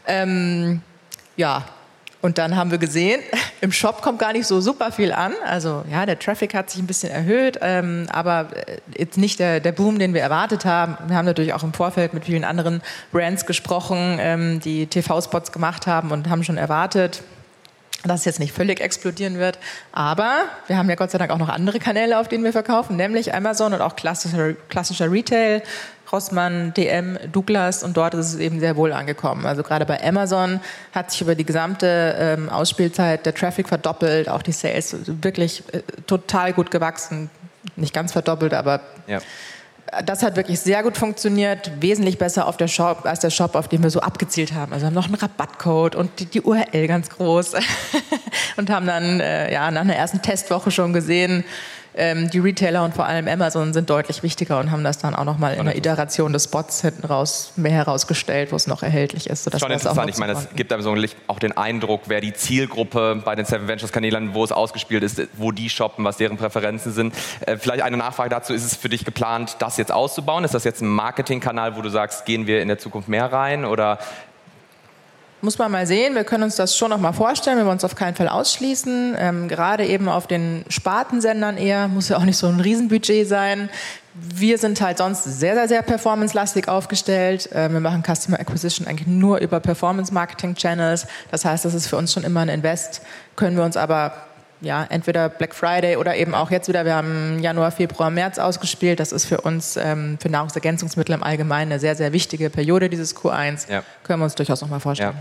Ähm, 0.08 0.82
ja, 1.36 1.66
Und 2.22 2.38
dann 2.38 2.56
haben 2.56 2.72
wir 2.72 2.78
gesehen, 2.78 3.22
im 3.62 3.72
Shop 3.72 4.02
kommt 4.02 4.20
gar 4.20 4.34
nicht 4.34 4.48
so 4.48 4.60
super 4.62 4.92
viel 4.92 5.12
an. 5.12 5.34
Also 5.46 5.84
ja, 5.92 6.06
der 6.06 6.20
Traffic 6.20 6.54
hat 6.54 6.70
sich 6.70 6.82
ein 6.82 6.88
bisschen 6.88 7.12
erhöht, 7.12 7.60
ähm, 7.62 8.08
aber 8.12 8.48
äh, 8.54 8.78
jetzt 8.98 9.18
nicht 9.18 9.40
der, 9.40 9.60
der 9.60 9.72
Boom, 9.72 10.00
den 10.00 10.14
wir 10.14 10.22
erwartet 10.22 10.66
haben. 10.66 10.98
Wir 11.08 11.16
haben 11.16 11.26
natürlich 11.26 11.54
auch 11.54 11.64
im 11.64 11.74
Vorfeld 11.74 12.14
mit 12.14 12.26
vielen 12.26 12.44
anderen 12.44 12.82
Brands 13.12 13.46
gesprochen, 13.46 14.18
ähm, 14.20 14.60
die 14.60 14.88
TV-Spots 14.88 15.52
gemacht 15.52 15.88
haben 15.88 16.12
und 16.12 16.30
haben 16.30 16.44
schon 16.44 16.58
erwartet, 16.58 17.22
dass 18.04 18.22
es 18.22 18.26
jetzt 18.26 18.40
nicht 18.40 18.54
völlig 18.54 18.80
explodieren 18.80 19.38
wird. 19.38 19.60
Aber 19.92 20.44
wir 20.68 20.78
haben 20.78 20.90
ja 20.90 20.96
Gott 20.96 21.12
sei 21.12 21.18
Dank 21.18 21.32
auch 21.32 21.38
noch 21.38 21.50
andere 21.50 21.80
Kanäle, 21.80 22.20
auf 22.20 22.28
denen 22.28 22.44
wir 22.44 22.52
verkaufen, 22.52 22.96
nämlich 22.96 23.34
Amazon 23.34 23.74
und 23.74 23.82
auch 23.82 23.96
klassischer, 23.96 24.54
klassischer 24.70 25.12
Retail, 25.12 25.62
Rossmann, 26.12 26.74
DM, 26.74 27.18
Douglas 27.32 27.84
und 27.84 27.98
dort 27.98 28.14
ist 28.14 28.34
es 28.34 28.40
eben 28.40 28.60
sehr 28.60 28.76
wohl 28.76 28.94
angekommen. 28.94 29.46
Also 29.46 29.64
gerade 29.64 29.86
bei 29.86 30.02
Amazon 30.04 30.62
hat 30.94 31.12
sich 31.12 31.22
über 31.22 31.36
die 31.36 31.44
gesamte 31.44 32.16
ähm, 32.18 32.50
Ausspielzeit 32.50 33.26
der 33.26 33.34
Traffic 33.34 33.68
verdoppelt, 33.68 34.30
auch 34.30 34.42
die 34.42 34.54
Sales 34.54 34.96
wirklich 35.22 35.64
äh, 35.74 35.82
total 36.06 36.54
gut 36.54 36.72
gewachsen. 36.72 37.30
Nicht 37.76 37.94
ganz 37.94 38.14
verdoppelt, 38.14 38.54
aber 38.54 38.80
ja. 39.08 39.20
das 40.06 40.24
hat 40.24 40.38
wirklich 40.38 40.60
sehr 40.62 40.82
gut 40.84 40.98
funktioniert, 40.98 41.72
wesentlich 41.82 42.18
besser 42.18 42.48
auf 42.48 42.56
der 42.56 42.70
Shop 42.70 43.06
als 43.06 43.20
der 43.20 43.30
Shop, 43.30 43.56
auf 43.56 43.68
den 43.68 43.84
wir 43.84 43.90
so 43.90 44.00
abgezielt 44.00 44.54
haben. 44.54 44.72
Also 44.72 44.86
haben 44.86 44.94
noch 44.94 45.08
einen 45.08 45.16
Rabattcode 45.16 45.96
und 45.96 46.20
die, 46.20 46.26
die 46.26 46.42
URL 46.42 46.88
ganz 46.88 47.10
groß 47.10 47.54
und 48.58 48.70
haben 48.70 48.88
dann 48.88 49.20
äh, 49.20 49.52
ja 49.52 49.70
nach 49.72 49.82
einer 49.82 49.96
ersten 49.96 50.22
Testwoche 50.22 50.72
schon 50.72 50.94
gesehen, 50.94 51.44
ähm, 51.98 52.30
die 52.30 52.40
Retailer 52.40 52.84
und 52.84 52.94
vor 52.94 53.06
allem 53.06 53.28
Amazon 53.28 53.74
sind 53.74 53.90
deutlich 53.90 54.24
wichtiger 54.24 54.60
und 54.60 54.72
haben 54.72 54.84
das 54.84 55.00
dann 55.00 55.16
auch 55.16 55.26
nochmal 55.26 55.56
in 55.56 55.66
der 55.66 55.76
Iteration 55.76 56.32
des 56.32 56.46
Spots 56.46 56.82
hinten 56.82 57.06
raus 57.06 57.54
mehr 57.56 57.72
herausgestellt, 57.72 58.52
wo 58.52 58.56
es 58.56 58.68
noch 58.68 58.84
erhältlich 58.84 59.30
ist. 59.30 59.44
Schon 59.60 59.72
interessant. 59.72 60.10
Ich 60.10 60.18
meine, 60.18 60.34
es 60.34 60.48
gibt 60.56 60.72
einem 60.72 60.84
so 60.84 60.96
auch 61.28 61.40
den 61.40 61.58
Eindruck, 61.58 62.04
wer 62.06 62.22
die 62.22 62.34
Zielgruppe 62.34 63.22
bei 63.26 63.36
den 63.36 63.46
Seven 63.46 63.68
Ventures 63.68 63.92
Kanälen, 63.92 64.34
wo 64.34 64.44
es 64.44 64.52
ausgespielt 64.52 65.04
ist, 65.04 65.22
wo 65.34 65.52
die 65.52 65.70
shoppen, 65.70 66.06
was 66.06 66.18
deren 66.18 66.38
Präferenzen 66.38 66.94
sind. 66.94 67.14
Äh, 67.42 67.58
vielleicht 67.58 67.82
eine 67.82 67.98
Nachfrage 67.98 68.30
dazu: 68.30 68.54
Ist 68.54 68.64
es 68.64 68.76
für 68.76 68.90
dich 68.90 69.04
geplant, 69.04 69.58
das 69.60 69.78
jetzt 69.78 69.92
auszubauen? 69.92 70.44
Ist 70.44 70.54
das 70.54 70.64
jetzt 70.64 70.82
ein 70.82 70.88
Marketingkanal, 70.88 71.76
wo 71.76 71.82
du 71.82 71.90
sagst, 71.90 72.26
gehen 72.26 72.48
wir 72.48 72.62
in 72.62 72.68
der 72.68 72.78
Zukunft 72.78 73.10
mehr 73.10 73.32
rein 73.32 73.66
oder 73.66 74.00
muss 75.48 75.58
man 75.58 75.72
mal 75.72 75.88
sehen. 75.88 76.14
Wir 76.14 76.26
können 76.26 76.44
uns 76.44 76.58
das 76.58 76.76
schon 76.76 76.90
noch 76.90 76.98
mal 76.98 77.14
vorstellen. 77.14 77.56
Wir 77.58 77.64
wollen 77.64 77.76
uns 77.76 77.86
auf 77.86 77.96
keinen 77.96 78.16
Fall 78.16 78.28
ausschließen. 78.28 79.16
Ähm, 79.18 79.48
gerade 79.48 79.86
eben 79.86 80.10
auf 80.10 80.28
den 80.28 80.66
Spartensendern 80.68 81.56
eher. 81.56 81.88
Muss 81.88 82.10
ja 82.10 82.18
auch 82.18 82.26
nicht 82.26 82.36
so 82.36 82.48
ein 82.48 82.60
Riesenbudget 82.60 83.26
sein. 83.26 83.70
Wir 84.14 84.58
sind 84.58 84.82
halt 84.82 84.98
sonst 84.98 85.24
sehr, 85.24 85.56
sehr, 85.56 85.70
sehr 85.70 85.82
performance-lastig 85.84 86.68
aufgestellt. 86.68 87.48
Ähm, 87.54 87.72
wir 87.72 87.80
machen 87.80 88.04
Customer 88.04 88.38
Acquisition 88.38 88.88
eigentlich 88.88 89.08
nur 89.08 89.38
über 89.38 89.62
Performance-Marketing-Channels. 89.62 91.08
Das 91.32 91.46
heißt, 91.46 91.64
das 91.64 91.74
ist 91.74 91.88
für 91.88 91.96
uns 91.96 92.12
schon 92.12 92.26
immer 92.26 92.42
ein 92.42 92.50
Invest. 92.50 93.02
Können 93.38 93.56
wir 93.56 93.64
uns 93.64 93.78
aber 93.78 94.27
ja, 94.62 94.86
entweder 94.90 95.30
Black 95.30 95.54
Friday 95.54 95.98
oder 95.98 96.16
eben 96.16 96.34
auch 96.34 96.52
jetzt 96.52 96.68
wieder, 96.68 96.86
wir 96.86 96.96
haben 96.96 97.40
Januar, 97.40 97.72
Februar, 97.72 98.10
März 98.10 98.40
ausgespielt. 98.40 99.00
Das 99.00 99.12
ist 99.12 99.26
für 99.26 99.42
uns 99.42 99.78
ähm, 99.78 100.18
für 100.22 100.30
Nahrungsergänzungsmittel 100.30 101.14
im 101.16 101.24
Allgemeinen 101.24 101.72
eine 101.72 101.80
sehr, 101.80 101.96
sehr 101.96 102.14
wichtige 102.14 102.50
Periode, 102.50 102.90
dieses 102.90 103.16
Q1. 103.16 103.72
Ja. 103.72 103.84
Können 104.04 104.20
wir 104.20 104.26
uns 104.26 104.36
durchaus 104.36 104.62
noch 104.62 104.70
mal 104.70 104.80
vorstellen. 104.80 105.16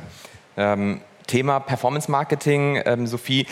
Ja. 0.56 0.72
Ähm, 0.72 1.00
Thema 1.26 1.60
Performance 1.60 2.10
Marketing, 2.10 2.80
ähm, 2.84 3.06
Sophie. 3.06 3.46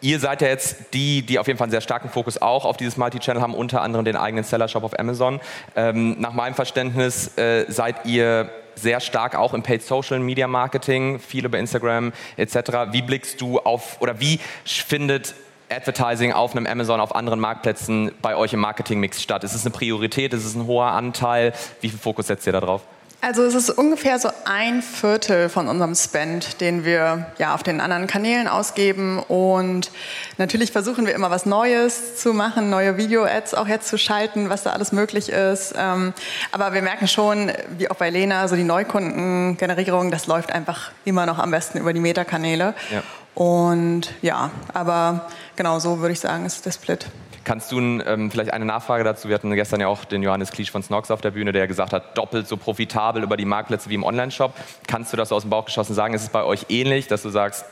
Ihr 0.00 0.18
seid 0.18 0.42
ja 0.42 0.48
jetzt 0.48 0.94
die, 0.94 1.22
die 1.22 1.38
auf 1.38 1.46
jeden 1.46 1.58
Fall 1.58 1.66
einen 1.66 1.72
sehr 1.72 1.80
starken 1.80 2.08
Fokus 2.08 2.40
auch 2.40 2.64
auf 2.64 2.76
dieses 2.76 2.96
Multi-Channel 2.96 3.42
haben, 3.42 3.54
unter 3.54 3.82
anderem 3.82 4.04
den 4.04 4.16
eigenen 4.16 4.44
Seller-Shop 4.44 4.82
auf 4.82 4.98
Amazon. 4.98 5.40
Ähm, 5.76 6.20
nach 6.20 6.32
meinem 6.32 6.54
Verständnis 6.54 7.36
äh, 7.38 7.66
seid 7.68 8.06
ihr 8.06 8.50
sehr 8.74 9.00
stark 9.00 9.34
auch 9.34 9.54
im 9.54 9.62
Paid 9.62 9.82
Social 9.82 10.18
Media 10.18 10.46
Marketing, 10.46 11.18
viel 11.18 11.44
über 11.44 11.58
Instagram 11.58 12.12
etc. 12.36 12.56
Wie 12.92 13.02
blickst 13.02 13.40
du 13.40 13.58
auf 13.60 14.00
oder 14.00 14.20
wie 14.20 14.40
findet 14.64 15.34
Advertising 15.70 16.32
auf 16.32 16.54
einem 16.54 16.66
Amazon, 16.66 17.00
auf 17.00 17.14
anderen 17.14 17.40
Marktplätzen 17.40 18.12
bei 18.20 18.36
euch 18.36 18.52
im 18.52 18.60
Marketingmix 18.60 19.22
statt? 19.22 19.44
Ist 19.44 19.54
es 19.54 19.64
eine 19.64 19.72
Priorität? 19.72 20.32
Ist 20.32 20.44
es 20.44 20.54
ein 20.54 20.66
hoher 20.66 20.86
Anteil? 20.86 21.52
Wie 21.80 21.88
viel 21.88 21.98
Fokus 21.98 22.26
setzt 22.26 22.46
ihr 22.46 22.52
da 22.52 22.60
drauf? 22.60 22.82
Also 23.24 23.44
es 23.44 23.54
ist 23.54 23.70
ungefähr 23.70 24.18
so 24.18 24.30
ein 24.46 24.82
Viertel 24.82 25.48
von 25.48 25.68
unserem 25.68 25.94
Spend, 25.94 26.60
den 26.60 26.84
wir 26.84 27.26
ja 27.38 27.54
auf 27.54 27.62
den 27.62 27.80
anderen 27.80 28.08
Kanälen 28.08 28.48
ausgeben. 28.48 29.20
Und 29.20 29.92
natürlich 30.38 30.72
versuchen 30.72 31.06
wir 31.06 31.14
immer 31.14 31.30
was 31.30 31.46
Neues 31.46 32.16
zu 32.16 32.32
machen, 32.32 32.68
neue 32.68 32.96
Video-Ads 32.96 33.54
auch 33.54 33.68
jetzt 33.68 33.86
zu 33.86 33.96
schalten, 33.96 34.50
was 34.50 34.64
da 34.64 34.70
alles 34.70 34.90
möglich 34.90 35.28
ist. 35.28 35.72
Ähm, 35.78 36.14
aber 36.50 36.74
wir 36.74 36.82
merken 36.82 37.06
schon, 37.06 37.52
wie 37.78 37.88
auch 37.88 37.94
bei 37.94 38.10
Lena, 38.10 38.48
so 38.48 38.56
die 38.56 38.64
Neukundengenerierung, 38.64 40.10
das 40.10 40.26
läuft 40.26 40.50
einfach 40.50 40.90
immer 41.04 41.24
noch 41.24 41.38
am 41.38 41.52
besten 41.52 41.78
über 41.78 41.92
die 41.92 42.00
Meta-Kanäle. 42.00 42.74
Ja. 42.90 43.04
Und 43.40 44.12
ja, 44.20 44.50
aber 44.74 45.28
genau 45.54 45.78
so 45.78 46.00
würde 46.00 46.12
ich 46.12 46.18
sagen, 46.18 46.44
ist 46.44 46.66
der 46.66 46.72
Split. 46.72 47.06
Kannst 47.44 47.72
du 47.72 47.78
ähm, 47.80 48.30
vielleicht 48.30 48.52
eine 48.52 48.64
Nachfrage 48.64 49.04
dazu? 49.04 49.28
Wir 49.28 49.34
hatten 49.34 49.52
gestern 49.54 49.80
ja 49.80 49.88
auch 49.88 50.04
den 50.04 50.22
Johannes 50.22 50.50
Kliesch 50.50 50.70
von 50.70 50.82
Snox 50.82 51.10
auf 51.10 51.20
der 51.20 51.32
Bühne, 51.32 51.52
der 51.52 51.66
gesagt 51.66 51.92
hat, 51.92 52.16
doppelt 52.16 52.46
so 52.46 52.56
profitabel 52.56 53.22
über 53.22 53.36
die 53.36 53.44
Marktplätze 53.44 53.90
wie 53.90 53.94
im 53.94 54.04
Online-Shop. 54.04 54.52
Kannst 54.86 55.12
du 55.12 55.16
das 55.16 55.32
aus 55.32 55.42
dem 55.42 55.50
Bauch 55.50 55.64
geschossen 55.64 55.94
sagen? 55.94 56.14
Ist 56.14 56.22
es 56.22 56.28
bei 56.28 56.44
euch 56.44 56.66
ähnlich, 56.68 57.08
dass 57.08 57.22
du 57.22 57.30
sagst, 57.30 57.64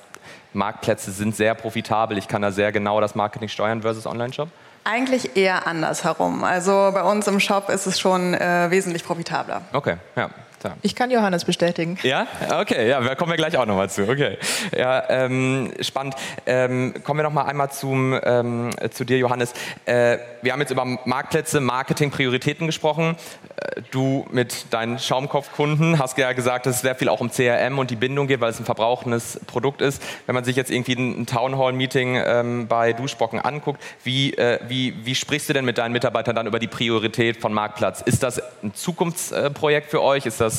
Marktplätze 0.53 1.12
sind 1.12 1.37
sehr 1.37 1.55
profitabel, 1.55 2.19
ich 2.19 2.27
kann 2.27 2.43
da 2.43 2.50
sehr 2.50 2.73
genau 2.73 3.00
das 3.00 3.15
Marketing 3.15 3.49
steuern 3.49 3.83
versus 3.83 4.07
Online-Shop? 4.07 4.49
Eigentlich 4.85 5.37
eher 5.37 5.67
andersherum. 5.67 6.43
Also 6.43 6.91
bei 6.93 7.03
uns 7.03 7.27
im 7.29 7.39
Shop 7.39 7.69
ist 7.69 7.87
es 7.87 8.00
schon 8.00 8.35
äh, 8.35 8.71
wesentlich 8.71 9.05
profitabler. 9.05 9.62
Okay, 9.73 9.97
ja. 10.17 10.31
Da. 10.62 10.76
Ich 10.83 10.95
kann 10.95 11.11
Johannes 11.11 11.47
bestätigen. 11.47 11.99
Ja, 12.02 12.26
okay, 12.61 12.87
ja, 12.87 13.00
da 13.00 13.14
kommen 13.14 13.33
wir 13.33 13.38
gleich 13.38 13.57
auch 13.57 13.64
nochmal 13.64 13.88
zu. 13.88 14.02
Okay, 14.02 14.37
ja, 14.76 15.02
ähm, 15.09 15.73
spannend. 15.81 16.17
Ähm, 16.45 16.93
kommen 17.02 17.19
wir 17.19 17.23
noch 17.23 17.33
mal 17.33 17.45
einmal 17.45 17.71
zum, 17.71 18.19
ähm, 18.23 18.71
zu 18.90 19.05
dir, 19.05 19.17
Johannes. 19.17 19.55
Äh, 19.87 20.19
wir 20.43 20.52
haben 20.52 20.61
jetzt 20.61 20.71
über 20.71 20.85
Marktplätze, 20.85 21.61
Marketing, 21.61 22.11
Prioritäten 22.11 22.67
gesprochen. 22.67 23.17
Äh, 23.57 23.83
du 23.90 24.26
mit 24.31 24.67
deinen 24.71 24.99
Schaumkopfkunden 24.99 25.99
hast 25.99 26.19
ja 26.19 26.33
gesagt, 26.33 26.67
dass 26.67 26.76
es 26.76 26.83
sehr 26.83 26.95
viel 26.95 27.09
auch 27.09 27.21
um 27.21 27.31
CRM 27.31 27.79
und 27.79 27.90
die 27.90 27.97
Bindung 27.97 28.26
geht, 28.26 28.43
weil 28.43 28.50
es 28.50 28.59
ein 28.59 28.67
verbrauchendes 28.67 29.40
Produkt 29.47 29.81
ist. 29.81 30.02
Wenn 30.26 30.35
man 30.35 30.45
sich 30.45 30.57
jetzt 30.57 30.71
irgendwie 30.71 30.93
ein, 30.93 31.26
Townhall-Meeting 31.26 32.21
ähm, 32.23 32.67
bei 32.67 32.93
Duschbrocken 32.93 33.40
anguckt, 33.40 33.81
wie, 34.05 34.35
äh, 34.35 34.59
wie, 34.69 35.07
wie 35.07 35.14
sprichst 35.14 35.49
du 35.49 35.52
denn 35.52 35.64
mit 35.64 35.79
deinen 35.79 35.93
Mitarbeitern 35.93 36.35
dann 36.35 36.47
über 36.47 36.59
die 36.59 36.67
Priorität 36.67 37.38
von 37.38 37.55
Marktplatz? 37.55 38.02
Ist 38.02 38.23
das 38.23 38.43
ein 38.62 38.75
Zukunftsprojekt 38.75 39.90
für 39.90 40.02
euch? 40.02 40.26
Ist 40.26 40.40
das, 40.40 40.50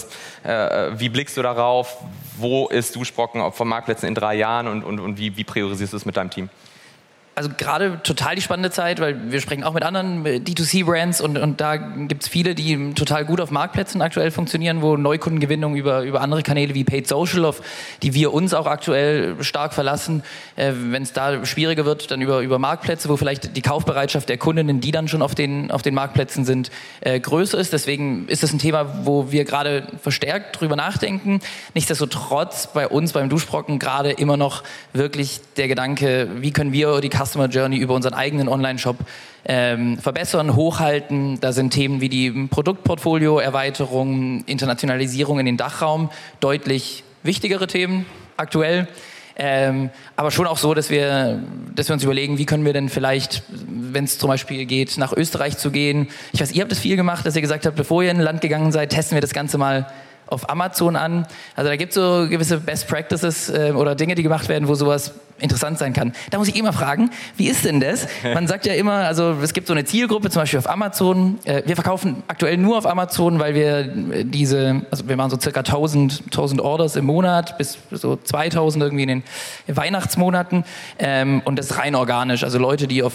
äh, 0.44 0.92
wie 1.00 1.10
blickst 1.10 1.38
du 1.38 1.42
darauf? 1.42 1.98
Wo 2.38 2.68
ist 2.68 2.96
Duschbrocken 2.96 3.52
von 3.52 3.68
Marktplätzen 3.68 4.08
in 4.08 4.16
drei 4.16 4.36
Jahren 4.36 4.68
und, 4.68 4.84
und, 4.84 5.00
und 5.00 5.18
wie, 5.18 5.36
wie 5.38 5.44
priorisierst 5.44 5.94
du 5.94 5.98
es 5.98 6.06
mit 6.06 6.18
deinem 6.18 6.30
Team? 6.30 6.50
Also 7.34 7.50
gerade 7.58 8.02
total 8.04 8.36
die 8.36 8.42
spannende 8.42 8.72
Zeit, 8.72 9.00
weil 9.00 9.32
wir 9.32 9.40
sprechen 9.40 9.64
auch 9.64 9.74
mit 9.74 9.84
anderen 9.84 10.26
D2C-Brands 10.26 11.22
und, 11.22 11.38
und 11.38 11.62
da 11.62 11.78
gibt 11.78 12.24
es 12.24 12.28
viele, 12.28 12.56
die 12.56 12.94
total 12.94 13.24
gut 13.24 13.40
auf 13.40 13.52
Marktplätzen 13.52 14.02
aktuell 14.02 14.32
funktionieren, 14.32 14.82
wo 14.82 14.98
Neukundengewinnung 14.98 15.76
über, 15.76 16.02
über 16.02 16.20
andere 16.20 16.44
Kanäle 16.44 16.74
wie 16.74 16.84
Paid 16.84 17.08
Social, 17.08 17.46
auf 17.46 17.62
die 18.04 18.14
wir 18.14 18.34
uns 18.34 18.54
auch 18.54 18.66
aktuell 18.66 19.42
stark 19.42 19.74
verlassen, 19.74 20.24
äh, 20.58 20.74
wenn 20.76 21.04
es 21.04 21.14
da 21.14 21.46
schwieriger 21.46 21.86
wird, 21.86 22.12
dann 22.12 22.22
über, 22.22 22.42
über 22.42 22.60
Marktplätze, 22.60 23.08
wo 23.08 23.16
vielleicht 23.16 23.56
die 23.56 23.62
Kaufbereitschaft 23.62 24.28
der 24.28 24.38
Kundinnen, 24.38 24.82
die 24.82 24.92
dann 24.92 25.08
schon 25.08 25.22
auf 25.22 25.34
den, 25.34 25.72
auf 25.72 25.84
den 25.84 25.94
Marktplätzen 25.94 26.44
sind, 26.44 26.70
äh, 27.00 27.18
größer 27.18 27.58
ist. 27.58 27.72
Deswegen 27.72 28.28
ist 28.28 28.44
das 28.44 28.52
ein 28.52 28.60
Thema, 28.60 29.06
wo 29.06 29.32
wir 29.32 29.46
gerade 29.46 29.88
verstärkt 30.02 30.60
drüber 30.60 30.76
nachdenken. 30.76 31.40
Nichtsdestotrotz 31.76 32.68
bei 32.74 32.90
uns 32.90 33.14
beim 33.14 33.30
Duschbrocken 33.30 33.80
gerade 33.80 34.12
immer 34.12 34.36
noch 34.36 34.64
wirklich 34.92 35.40
der 35.56 35.70
Gedanke, 35.70 36.28
wie 36.36 36.52
können 36.52 36.74
wir 36.74 37.00
die 37.00 37.10
Customer 37.24 37.48
Journey 37.48 37.78
über 37.78 37.94
unseren 37.94 38.14
eigenen 38.14 38.48
Online-Shop 38.48 38.98
ähm, 39.46 39.98
verbessern, 39.98 40.56
hochhalten. 40.56 41.40
Da 41.42 41.52
sind 41.52 41.72
Themen 41.72 42.02
wie 42.02 42.10
die 42.10 42.32
Produktportfolio-Erweiterung, 42.32 44.44
Internationalisierung 44.46 45.40
in 45.40 45.46
den 45.46 45.58
Dachraum 45.58 46.10
deutlich 46.40 47.04
wichtigere 47.24 47.68
Themen 47.68 48.06
aktuell. 48.38 48.88
Ähm, 49.38 49.90
aber 50.16 50.30
schon 50.30 50.46
auch 50.46 50.58
so, 50.58 50.74
dass 50.74 50.90
wir, 50.90 51.42
dass 51.74 51.90
wir 51.90 51.94
uns 51.94 52.04
überlegen, 52.04 52.38
wie 52.38 52.46
können 52.46 52.66
wir 52.66 52.74
denn 52.74 52.90
vielleicht, 52.90 53.44
wenn 53.50 54.04
es 54.04 54.20
zum 54.20 54.28
Beispiel 54.28 54.66
geht, 54.66 54.98
nach 54.98 55.14
Österreich 55.14 55.58
zu 55.58 55.72
gehen. 55.72 56.10
Ich 56.34 56.42
weiß, 56.42 56.52
ihr 56.52 56.62
habt 56.62 56.72
es 56.72 56.80
viel 56.80 56.96
gemacht, 56.96 57.26
dass 57.26 57.36
ihr 57.36 57.42
gesagt 57.42 57.66
habt, 57.66 57.76
bevor 57.76 58.04
ihr 58.04 58.12
in 58.12 58.18
ein 58.18 58.24
Land 58.24 58.42
gegangen 58.42 58.72
seid, 58.72 58.92
testen 58.92 59.16
wir 59.16 59.22
das 59.22 59.34
Ganze 59.34 59.58
mal 59.58 59.88
auf 60.32 60.50
Amazon 60.50 60.96
an. 60.96 61.28
Also 61.56 61.70
da 61.70 61.76
gibt 61.76 61.92
es 61.92 61.96
so 61.96 62.28
gewisse 62.30 62.58
Best 62.58 62.88
Practices 62.88 63.50
äh, 63.50 63.74
oder 63.76 63.96
Dinge, 63.96 64.16
die 64.16 64.24
gemacht 64.24 64.48
werden, 64.50 64.68
wo 64.68 64.76
sowas 64.76 65.14
interessant 65.40 65.80
sein 65.80 65.94
kann. 65.94 66.14
Da 66.30 66.38
muss 66.38 66.48
ich 66.48 66.56
immer 66.56 66.72
fragen, 66.72 67.10
wie 67.36 67.48
ist 67.48 67.66
denn 67.66 67.80
das? 67.80 68.08
Man 68.24 68.48
sagt 68.48 68.66
ja 68.66 68.74
immer, 68.74 68.94
also 68.94 69.36
es 69.42 69.54
gibt 69.54 69.68
so 69.68 69.74
eine 69.74 69.84
Zielgruppe, 69.84 70.30
zum 70.30 70.44
Beispiel 70.44 70.60
auf 70.60 70.70
Amazon. 70.70 71.40
Äh, 71.44 71.64
wir 71.66 71.76
verkaufen 71.76 72.24
aktuell 72.28 72.58
nur 72.58 72.78
auf 72.78 72.86
Amazon, 72.86 73.40
weil 73.40 73.56
wir 73.56 73.80
äh, 74.14 74.24
diese, 74.24 74.84
also 74.90 75.08
wir 75.08 75.18
machen 75.18 75.32
so 75.32 75.40
circa 75.40 75.60
1000, 75.62 76.24
1000 76.26 76.62
Orders 76.62 76.96
im 76.96 77.06
Monat 77.06 77.58
bis 77.58 77.78
so 77.92 78.16
2000 78.16 78.84
irgendwie 78.84 79.04
in 79.04 79.10
den 79.10 79.24
Weihnachtsmonaten 79.68 80.64
ähm, 81.00 81.42
und 81.44 81.60
das 81.60 81.78
rein 81.78 81.96
organisch. 81.96 82.44
Also 82.44 82.58
Leute, 82.58 82.88
die 82.88 83.04
auf 83.04 83.14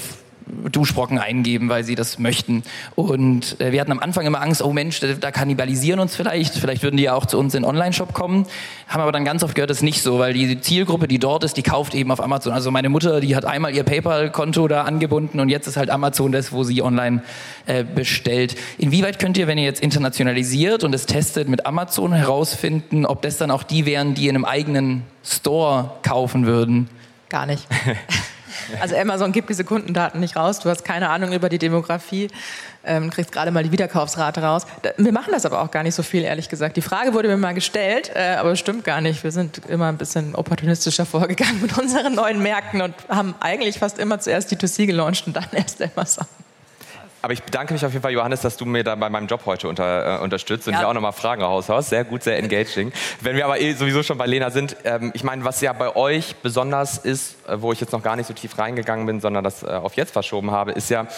Duschbrocken 0.71 1.19
eingeben, 1.19 1.69
weil 1.69 1.83
sie 1.83 1.97
das 1.97 2.19
möchten. 2.19 2.63
Und 2.95 3.61
äh, 3.61 3.73
wir 3.73 3.81
hatten 3.81 3.93
am 3.93 3.99
Anfang 3.99 4.27
immer 4.27 4.41
Angst, 4.41 4.63
oh 4.63 4.73
Mensch, 4.73 5.01
da, 5.01 5.31
kannibalisieren 5.31 5.99
uns 5.99 6.15
vielleicht, 6.15 6.55
vielleicht 6.55 6.83
würden 6.83 6.97
die 6.97 7.05
ja 7.05 7.15
auch 7.15 7.27
zu 7.27 7.39
uns 7.39 7.55
in 7.55 7.63
den 7.63 7.69
Online-Shop 7.69 8.13
kommen. 8.15 8.47
Haben 8.89 9.01
aber 9.01 9.13
dann 9.13 9.25
ganz 9.25 9.43
oft 9.43 9.55
gehört, 9.55 9.71
das 9.71 9.79
ist 9.79 9.83
nicht 9.83 10.03
so, 10.03 10.19
weil 10.19 10.33
die 10.33 10.61
Zielgruppe, 10.61 11.09
die 11.09 11.19
dort 11.19 11.43
ist, 11.43 11.57
die 11.57 11.63
kauft 11.63 11.95
eben 11.95 12.13
auf 12.13 12.23
Amazon. 12.23 12.53
Also 12.53 12.71
meine 12.71 12.89
Mutter, 12.89 13.21
die 13.21 13.35
hat 13.35 13.45
einmal 13.45 13.75
ihr 13.75 13.83
PayPal-Konto 13.83 14.69
da 14.69 14.83
angebunden 14.83 15.41
und 15.41 15.49
jetzt 15.49 15.67
ist 15.67 15.77
halt 15.77 15.91
Amazon 15.91 16.31
das, 16.31 16.53
wo 16.53 16.63
sie 16.63 16.81
online 16.83 17.23
äh, 17.67 17.83
bestellt. 17.83 18.57
Inwieweit 18.79 19.19
könnt 19.19 19.37
ihr, 19.39 19.49
wenn 19.49 19.59
ihr 19.59 19.65
jetzt 19.65 19.83
internationalisiert 19.83 20.85
und 20.85 20.95
es 20.95 21.07
testet 21.07 21.49
mit 21.49 21.67
Amazon 21.67 22.13
herausfinden, 22.13 23.05
ob 23.05 23.23
das 23.23 23.37
dann 23.37 23.51
auch 23.51 23.65
die 23.65 23.85
wären, 23.85 24.15
die 24.15 24.29
in 24.29 24.37
einem 24.37 24.45
eigenen 24.45 25.03
Store 25.25 25.91
kaufen 26.03 26.47
würden? 26.47 26.89
Gar 27.29 27.47
nicht. 27.47 27.67
Also 28.81 28.97
Amazon 28.97 29.33
gibt 29.33 29.49
diese 29.49 29.65
Kundendaten 29.65 30.21
nicht 30.21 30.37
raus. 30.37 30.61
Du 30.61 30.69
hast 30.69 30.85
keine 30.85 31.09
Ahnung 31.11 31.33
über 31.33 31.49
die 31.49 31.59
Demografie, 31.59 32.29
ähm, 32.85 33.11
kriegst 33.11 33.33
gerade 33.33 33.51
mal 33.51 33.63
die 33.63 33.73
Wiederkaufsrate 33.73 34.43
raus. 34.43 34.67
Wir 34.97 35.13
machen 35.13 35.33
das 35.33 35.47
aber 35.47 35.63
auch 35.63 35.71
gar 35.71 35.83
nicht 35.83 35.95
so 35.95 36.03
viel, 36.03 36.23
ehrlich 36.23 36.49
gesagt. 36.49 36.77
Die 36.77 36.83
Frage 36.83 37.15
wurde 37.15 37.29
mir 37.29 37.37
mal 37.37 37.55
gestellt, 37.55 38.11
äh, 38.15 38.37
aber 38.37 38.57
stimmt 38.57 38.85
gar 38.85 39.01
nicht. 39.01 39.25
Wir 39.25 39.33
sind 39.33 39.61
immer 39.69 39.87
ein 39.87 39.99
bisschen 39.99 40.35
opportunistischer 40.35 41.07
vorgegangen 41.07 41.61
mit 41.63 41.77
unseren 41.79 42.15
neuen 42.15 42.43
Märkten 42.43 42.81
und 42.81 42.95
haben 43.09 43.35
eigentlich 43.41 43.79
fast 43.79 43.99
immer 43.99 44.21
zuerst 44.21 44.51
die 44.51 44.57
2C 44.57 44.87
gelauncht 44.87 45.27
und 45.27 45.37
dann 45.37 45.49
erst 45.53 45.83
Amazon. 45.83 46.27
Aber 47.27 47.33
ich 47.33 47.43
bedanke 47.43 47.73
mich 47.73 47.85
auf 47.85 47.91
jeden 47.91 48.05
Fall, 48.05 48.13
Johannes, 48.13 48.43
dass 48.43 48.57
du 48.57 48.65
mir 48.67 48.85
da 48.85 48.95
bei 48.95 49.11
meinem 49.11 49.27
Job 49.27 49.41
heute 49.47 49.67
unter, 49.67 50.21
äh, 50.21 50.23
unterstützt 50.23 50.69
und 50.69 50.75
ja. 50.75 50.79
hier 50.79 50.89
auch 50.89 50.95
nochmal 50.95 51.11
Fragen 51.11 51.43
raushaust. 51.43 51.89
Sehr 51.89 52.05
gut, 52.05 52.23
sehr 52.23 52.39
engaging. 52.39 52.93
Wenn 53.21 53.35
wir 53.35 53.45
aber 53.47 53.61
eh 53.61 53.73
sowieso 53.73 54.05
schon 54.05 54.17
bei 54.17 54.27
Lena 54.27 54.51
sind, 54.51 54.77
ähm, 54.85 55.11
ich 55.13 55.25
meine, 55.25 55.45
was 55.45 55.61
ja 55.61 55.73
bei 55.73 55.97
euch 55.97 56.37
besonders 56.37 56.99
ist, 56.99 57.35
äh, 57.49 57.61
wo 57.61 57.73
ich 57.73 57.81
jetzt 57.81 57.91
noch 57.91 58.05
gar 58.05 58.15
nicht 58.15 58.29
so 58.29 58.33
tief 58.33 58.57
reingegangen 58.57 59.07
bin, 59.07 59.21
sondern 59.21 59.43
das 59.43 59.65
äh, 59.65 59.67
auf 59.67 59.95
jetzt 59.95 60.13
verschoben 60.13 60.53
habe, 60.53 60.71
ist 60.71 60.89
ja, 60.89 61.09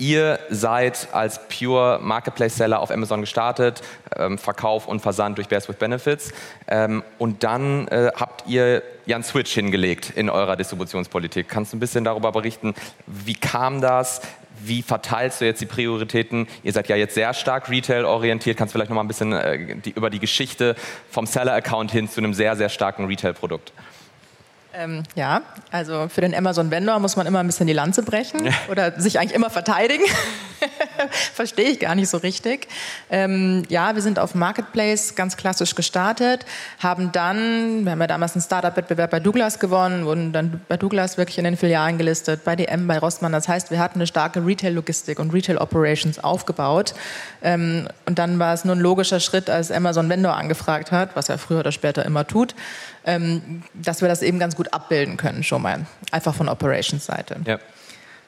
Ihr 0.00 0.38
seid 0.48 1.08
als 1.10 1.40
Pure 1.48 1.98
Marketplace 2.00 2.56
Seller 2.56 2.78
auf 2.78 2.92
Amazon 2.92 3.20
gestartet, 3.20 3.82
ähm, 4.16 4.38
Verkauf 4.38 4.86
und 4.86 5.00
Versand 5.00 5.38
durch 5.38 5.48
Bears 5.48 5.68
with 5.68 5.74
Benefits. 5.74 6.30
Ähm, 6.68 7.02
und 7.18 7.42
dann 7.42 7.88
äh, 7.88 8.12
habt 8.14 8.46
ihr 8.46 8.84
ja 9.06 9.16
einen 9.16 9.24
Switch 9.24 9.52
hingelegt 9.52 10.10
in 10.14 10.30
eurer 10.30 10.54
Distributionspolitik. 10.54 11.48
Kannst 11.48 11.72
du 11.72 11.78
ein 11.78 11.80
bisschen 11.80 12.04
darüber 12.04 12.30
berichten, 12.30 12.74
wie 13.06 13.34
kam 13.34 13.80
das? 13.80 14.20
Wie 14.64 14.82
verteilst 14.82 15.40
du 15.40 15.44
jetzt 15.44 15.60
die 15.60 15.66
Prioritäten? 15.66 16.46
Ihr 16.62 16.72
seid 16.72 16.88
ja 16.88 16.96
jetzt 16.96 17.14
sehr 17.14 17.34
stark 17.34 17.68
Retail-orientiert. 17.68 18.56
Kannst 18.56 18.74
du 18.74 18.78
vielleicht 18.78 18.90
noch 18.90 18.96
mal 18.96 19.02
ein 19.02 19.08
bisschen 19.08 19.32
äh, 19.32 19.76
die, 19.76 19.90
über 19.90 20.10
die 20.10 20.18
Geschichte 20.18 20.74
vom 21.10 21.26
Seller-Account 21.26 21.90
hin 21.90 22.08
zu 22.08 22.20
einem 22.20 22.34
sehr, 22.34 22.56
sehr 22.56 22.68
starken 22.68 23.06
Retail-Produkt? 23.06 23.72
Ähm, 24.74 25.02
ja, 25.14 25.40
also 25.70 26.08
für 26.08 26.20
den 26.20 26.34
Amazon-Vendor 26.34 26.98
muss 26.98 27.16
man 27.16 27.26
immer 27.26 27.40
ein 27.40 27.46
bisschen 27.46 27.66
die 27.66 27.72
Lanze 27.72 28.02
brechen 28.02 28.44
ja. 28.44 28.52
oder 28.70 29.00
sich 29.00 29.18
eigentlich 29.18 29.34
immer 29.34 29.48
verteidigen. 29.48 30.04
Verstehe 31.32 31.70
ich 31.70 31.80
gar 31.80 31.94
nicht 31.94 32.08
so 32.08 32.18
richtig. 32.18 32.68
Ähm, 33.10 33.64
ja, 33.70 33.94
wir 33.94 34.02
sind 34.02 34.18
auf 34.18 34.34
Marketplace 34.34 35.14
ganz 35.14 35.36
klassisch 35.38 35.74
gestartet, 35.74 36.44
haben 36.80 37.12
dann, 37.12 37.84
wir 37.84 37.92
haben 37.92 38.00
ja 38.00 38.06
damals 38.06 38.34
einen 38.34 38.42
Startup-Wettbewerb 38.42 39.10
bei 39.10 39.20
Douglas 39.20 39.58
gewonnen, 39.58 40.04
wurden 40.04 40.32
dann 40.32 40.60
bei 40.68 40.76
Douglas 40.76 41.16
wirklich 41.16 41.38
in 41.38 41.44
den 41.44 41.56
Filialen 41.56 41.96
gelistet, 41.96 42.44
bei 42.44 42.54
DM, 42.54 42.86
bei 42.86 42.98
Rossmann. 42.98 43.32
Das 43.32 43.48
heißt, 43.48 43.70
wir 43.70 43.78
hatten 43.78 43.98
eine 43.98 44.06
starke 44.06 44.44
Retail-Logistik 44.44 45.18
und 45.18 45.32
Retail-Operations 45.32 46.18
aufgebaut. 46.18 46.94
Ähm, 47.42 47.88
und 48.04 48.18
dann 48.18 48.38
war 48.38 48.52
es 48.52 48.66
nur 48.66 48.74
ein 48.74 48.80
logischer 48.80 49.20
Schritt, 49.20 49.48
als 49.48 49.70
Amazon 49.70 50.10
Vendor 50.10 50.36
angefragt 50.36 50.92
hat, 50.92 51.16
was 51.16 51.30
er 51.30 51.38
früher 51.38 51.60
oder 51.60 51.72
später 51.72 52.04
immer 52.04 52.26
tut, 52.26 52.54
ähm, 53.08 53.62
dass 53.72 54.02
wir 54.02 54.08
das 54.08 54.20
eben 54.20 54.38
ganz 54.38 54.54
gut 54.54 54.74
abbilden 54.74 55.16
können, 55.16 55.42
schon 55.42 55.62
mal. 55.62 55.86
Einfach 56.12 56.34
von 56.34 56.46
Operations-Seite. 56.46 57.36
Ja. 57.46 57.58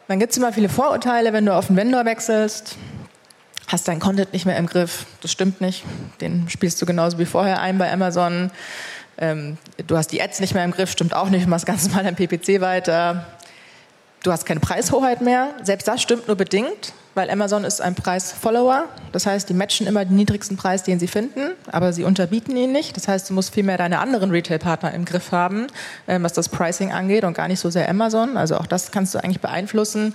Dann 0.09 0.19
gibt 0.19 0.33
es 0.33 0.39
immer 0.39 0.55
viele 0.55 0.71
Vorurteile, 0.71 1.35
wenn 1.35 1.45
du 1.45 1.55
auf 1.55 1.69
einen 1.69 1.77
Vendor 1.77 2.07
wechselst. 2.07 2.77
Hast 3.69 3.87
dein 3.87 4.01
Content 4.01 4.33
nicht 4.33 4.47
mehr 4.47 4.57
im 4.57 4.67
Griff. 4.67 5.05
Das 5.21 5.31
stimmt 5.31 5.61
nicht. 5.61 5.85
Den 6.23 6.49
spielst 6.49 6.81
du 6.81 6.87
genauso 6.87 7.19
wie 7.19 7.27
vorher 7.27 7.61
ein 7.61 7.77
bei 7.77 7.93
Amazon. 7.93 8.51
Ähm, 9.19 9.59
du 9.87 9.99
hast 9.99 10.13
die 10.13 10.23
Ads 10.23 10.41
nicht 10.41 10.55
mehr 10.55 10.65
im 10.65 10.71
Griff, 10.71 10.91
stimmt 10.91 11.15
auch 11.15 11.29
nicht. 11.29 11.45
Du 11.45 11.51
machst 11.51 11.67
ganz 11.67 11.85
normal 11.87 12.05
dein 12.05 12.17
PPC 12.17 12.63
weiter. 12.63 13.27
Du 14.23 14.33
hast 14.33 14.45
keine 14.47 14.61
Preishoheit 14.61 15.21
mehr. 15.21 15.55
Selbst 15.63 15.89
das 15.89 16.03
stimmt 16.03 16.27
nur 16.27 16.37
bedingt 16.37 16.93
weil 17.15 17.31
Amazon 17.31 17.65
ist 17.65 17.81
ein 17.81 17.95
Preis-Follower. 17.95 18.85
Das 19.13 19.27
heißt, 19.27 19.49
die 19.49 19.55
matchen 19.55 19.87
immer 19.87 20.05
den 20.05 20.17
niedrigsten 20.17 20.57
Preis, 20.57 20.83
den 20.83 20.99
sie 21.01 21.09
finden, 21.09 21.51
aber 21.71 21.93
sie 21.93 22.05
unterbieten 22.05 22.57
ihn 22.57 22.73
nicht. 22.73 22.97
Das 22.97 23.09
heißt, 23.09 23.31
du 23.31 23.35
musst 23.35 23.53
vielmehr 23.53 23.79
deine 23.79 23.99
anderen 23.99 24.31
Retail-Partner 24.31 24.95
im 24.95 25.05
Griff 25.05 25.33
haben, 25.33 25.67
ähm, 26.07 26.23
was 26.23 26.33
das 26.33 26.49
Pricing 26.49 26.93
angeht 26.93 27.25
und 27.25 27.35
gar 27.35 27.49
nicht 27.49 27.61
so 27.61 27.71
sehr 27.71 27.89
Amazon. 27.89 28.37
Also 28.37 28.57
auch 28.57 28.67
das 28.67 28.93
kannst 28.93 29.15
du 29.15 29.19
eigentlich 29.19 29.41
beeinflussen. 29.41 30.15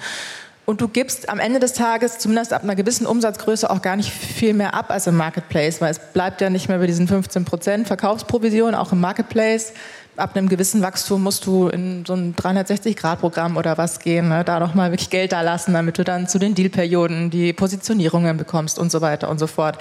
Und 0.65 0.81
du 0.81 0.87
gibst 0.87 1.29
am 1.29 1.37
Ende 1.37 1.59
des 1.59 1.73
Tages, 1.73 2.17
zumindest 2.17 2.51
ab 2.51 2.63
einer 2.63 2.75
gewissen 2.75 3.05
Umsatzgröße, 3.05 3.69
auch 3.69 3.83
gar 3.83 3.95
nicht 3.95 4.11
viel 4.11 4.55
mehr 4.55 4.73
ab 4.73 4.89
als 4.89 5.05
im 5.05 5.15
Marketplace, 5.15 5.79
weil 5.79 5.91
es 5.91 5.99
bleibt 5.99 6.41
ja 6.41 6.49
nicht 6.49 6.69
mehr 6.69 6.79
bei 6.79 6.87
diesen 6.87 7.07
15 7.07 7.45
Prozent 7.45 7.87
Verkaufsprovision, 7.87 8.73
auch 8.73 8.91
im 8.91 8.99
Marketplace 8.99 9.73
ab 10.17 10.35
einem 10.35 10.49
gewissen 10.49 10.81
Wachstum 10.81 11.23
musst 11.23 11.45
du 11.45 11.67
in 11.67 12.05
so 12.05 12.13
ein 12.13 12.35
360-Grad-Programm 12.35 13.57
oder 13.57 13.77
was 13.77 13.99
gehen, 13.99 14.29
ne? 14.29 14.43
da 14.43 14.59
nochmal 14.59 14.91
wirklich 14.91 15.09
Geld 15.09 15.31
da 15.31 15.41
lassen, 15.41 15.73
damit 15.73 15.97
du 15.97 16.03
dann 16.03 16.27
zu 16.27 16.39
den 16.39 16.55
Dealperioden 16.55 17.29
die 17.29 17.53
Positionierungen 17.53 18.37
bekommst 18.37 18.79
und 18.79 18.91
so 18.91 19.01
weiter 19.01 19.29
und 19.29 19.39
so 19.39 19.47
fort. 19.47 19.77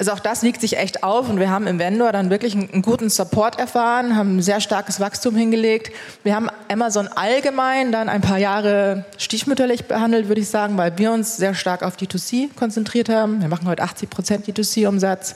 Also 0.00 0.12
auch 0.12 0.18
das 0.18 0.42
wiegt 0.42 0.62
sich 0.62 0.78
echt 0.78 1.02
auf 1.04 1.28
und 1.28 1.38
wir 1.38 1.50
haben 1.50 1.66
im 1.66 1.78
Vendor 1.78 2.10
dann 2.10 2.30
wirklich 2.30 2.54
einen, 2.54 2.70
einen 2.72 2.80
guten 2.80 3.10
Support 3.10 3.58
erfahren, 3.58 4.16
haben 4.16 4.38
ein 4.38 4.42
sehr 4.42 4.62
starkes 4.62 4.98
Wachstum 4.98 5.36
hingelegt. 5.36 5.94
Wir 6.24 6.34
haben 6.34 6.48
Amazon 6.72 7.06
allgemein 7.08 7.92
dann 7.92 8.08
ein 8.08 8.22
paar 8.22 8.38
Jahre 8.38 9.04
stiefmütterlich 9.18 9.84
behandelt, 9.84 10.28
würde 10.28 10.40
ich 10.40 10.48
sagen, 10.48 10.78
weil 10.78 10.96
wir 10.96 11.12
uns 11.12 11.36
sehr 11.36 11.52
stark 11.52 11.82
auf 11.82 11.98
D2C 11.98 12.48
konzentriert 12.56 13.10
haben. 13.10 13.42
Wir 13.42 13.48
machen 13.48 13.68
heute 13.68 13.82
80 13.82 14.08
Prozent 14.08 14.46
D2C-Umsatz. 14.46 15.34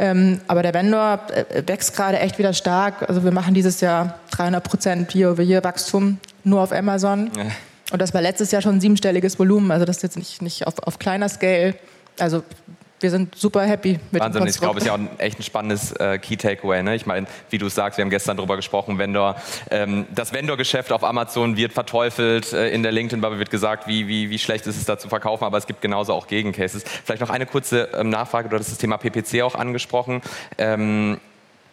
Ähm, 0.00 0.40
aber 0.48 0.64
der 0.64 0.74
Vendor 0.74 1.20
äh, 1.30 1.62
wächst 1.68 1.94
gerade 1.94 2.18
echt 2.18 2.36
wieder 2.36 2.52
stark. 2.52 3.08
Also 3.08 3.22
wir 3.22 3.30
machen 3.30 3.54
dieses 3.54 3.80
Jahr 3.80 4.18
300 4.32 4.64
Prozent 4.64 5.14
Year-over-Year-Wachstum 5.14 6.18
nur 6.42 6.62
auf 6.62 6.72
Amazon. 6.72 7.30
Ja. 7.36 7.44
Und 7.92 8.02
das 8.02 8.12
war 8.12 8.22
letztes 8.22 8.50
Jahr 8.50 8.60
schon 8.60 8.74
ein 8.74 8.80
siebenstelliges 8.80 9.38
Volumen. 9.38 9.70
Also 9.70 9.84
das 9.84 9.98
ist 9.98 10.02
jetzt 10.02 10.16
nicht, 10.16 10.42
nicht 10.42 10.66
auf, 10.66 10.80
auf 10.84 10.98
kleiner 10.98 11.28
Scale. 11.28 11.76
Also 12.18 12.42
wir 13.00 13.10
sind 13.10 13.34
super 13.34 13.62
happy 13.62 13.98
mit 14.10 14.20
Wahnsinn, 14.22 14.40
dem 14.40 14.44
Konstrukt. 14.46 14.54
ich 14.54 14.60
glaube, 14.60 14.78
es 14.78 14.84
ist 14.84 14.86
ja 14.86 14.92
auch 14.94 14.98
ein 14.98 15.18
echt 15.18 15.38
ein 15.38 15.42
spannendes 15.42 15.92
äh, 15.92 16.18
Key 16.18 16.36
Takeaway. 16.36 16.82
Ne? 16.82 16.94
Ich 16.94 17.06
meine, 17.06 17.26
wie 17.50 17.58
du 17.58 17.68
sagst, 17.68 17.98
wir 17.98 18.02
haben 18.02 18.10
gestern 18.10 18.36
darüber 18.36 18.56
gesprochen, 18.56 18.98
Vendor, 18.98 19.36
ähm, 19.70 20.06
das 20.14 20.32
Vendor-Geschäft 20.32 20.92
auf 20.92 21.04
Amazon 21.04 21.56
wird 21.56 21.72
verteufelt, 21.72 22.52
äh, 22.52 22.70
in 22.70 22.82
der 22.82 22.92
LinkedIn-Bubble 22.92 23.38
wird 23.38 23.50
gesagt, 23.50 23.86
wie, 23.86 24.08
wie, 24.08 24.30
wie 24.30 24.38
schlecht 24.38 24.66
ist 24.66 24.76
es 24.76 24.84
da 24.84 24.98
zu 24.98 25.08
verkaufen, 25.08 25.44
aber 25.44 25.58
es 25.58 25.66
gibt 25.66 25.80
genauso 25.80 26.12
auch 26.12 26.26
Gegencases. 26.26 26.84
Vielleicht 27.04 27.20
noch 27.20 27.30
eine 27.30 27.46
kurze 27.46 27.88
ähm, 27.94 28.10
Nachfrage, 28.10 28.48
du 28.48 28.54
hattest 28.54 28.72
das 28.72 28.78
Thema 28.78 28.98
PPC 28.98 29.42
auch 29.42 29.54
angesprochen. 29.54 30.22
Ähm, 30.58 31.20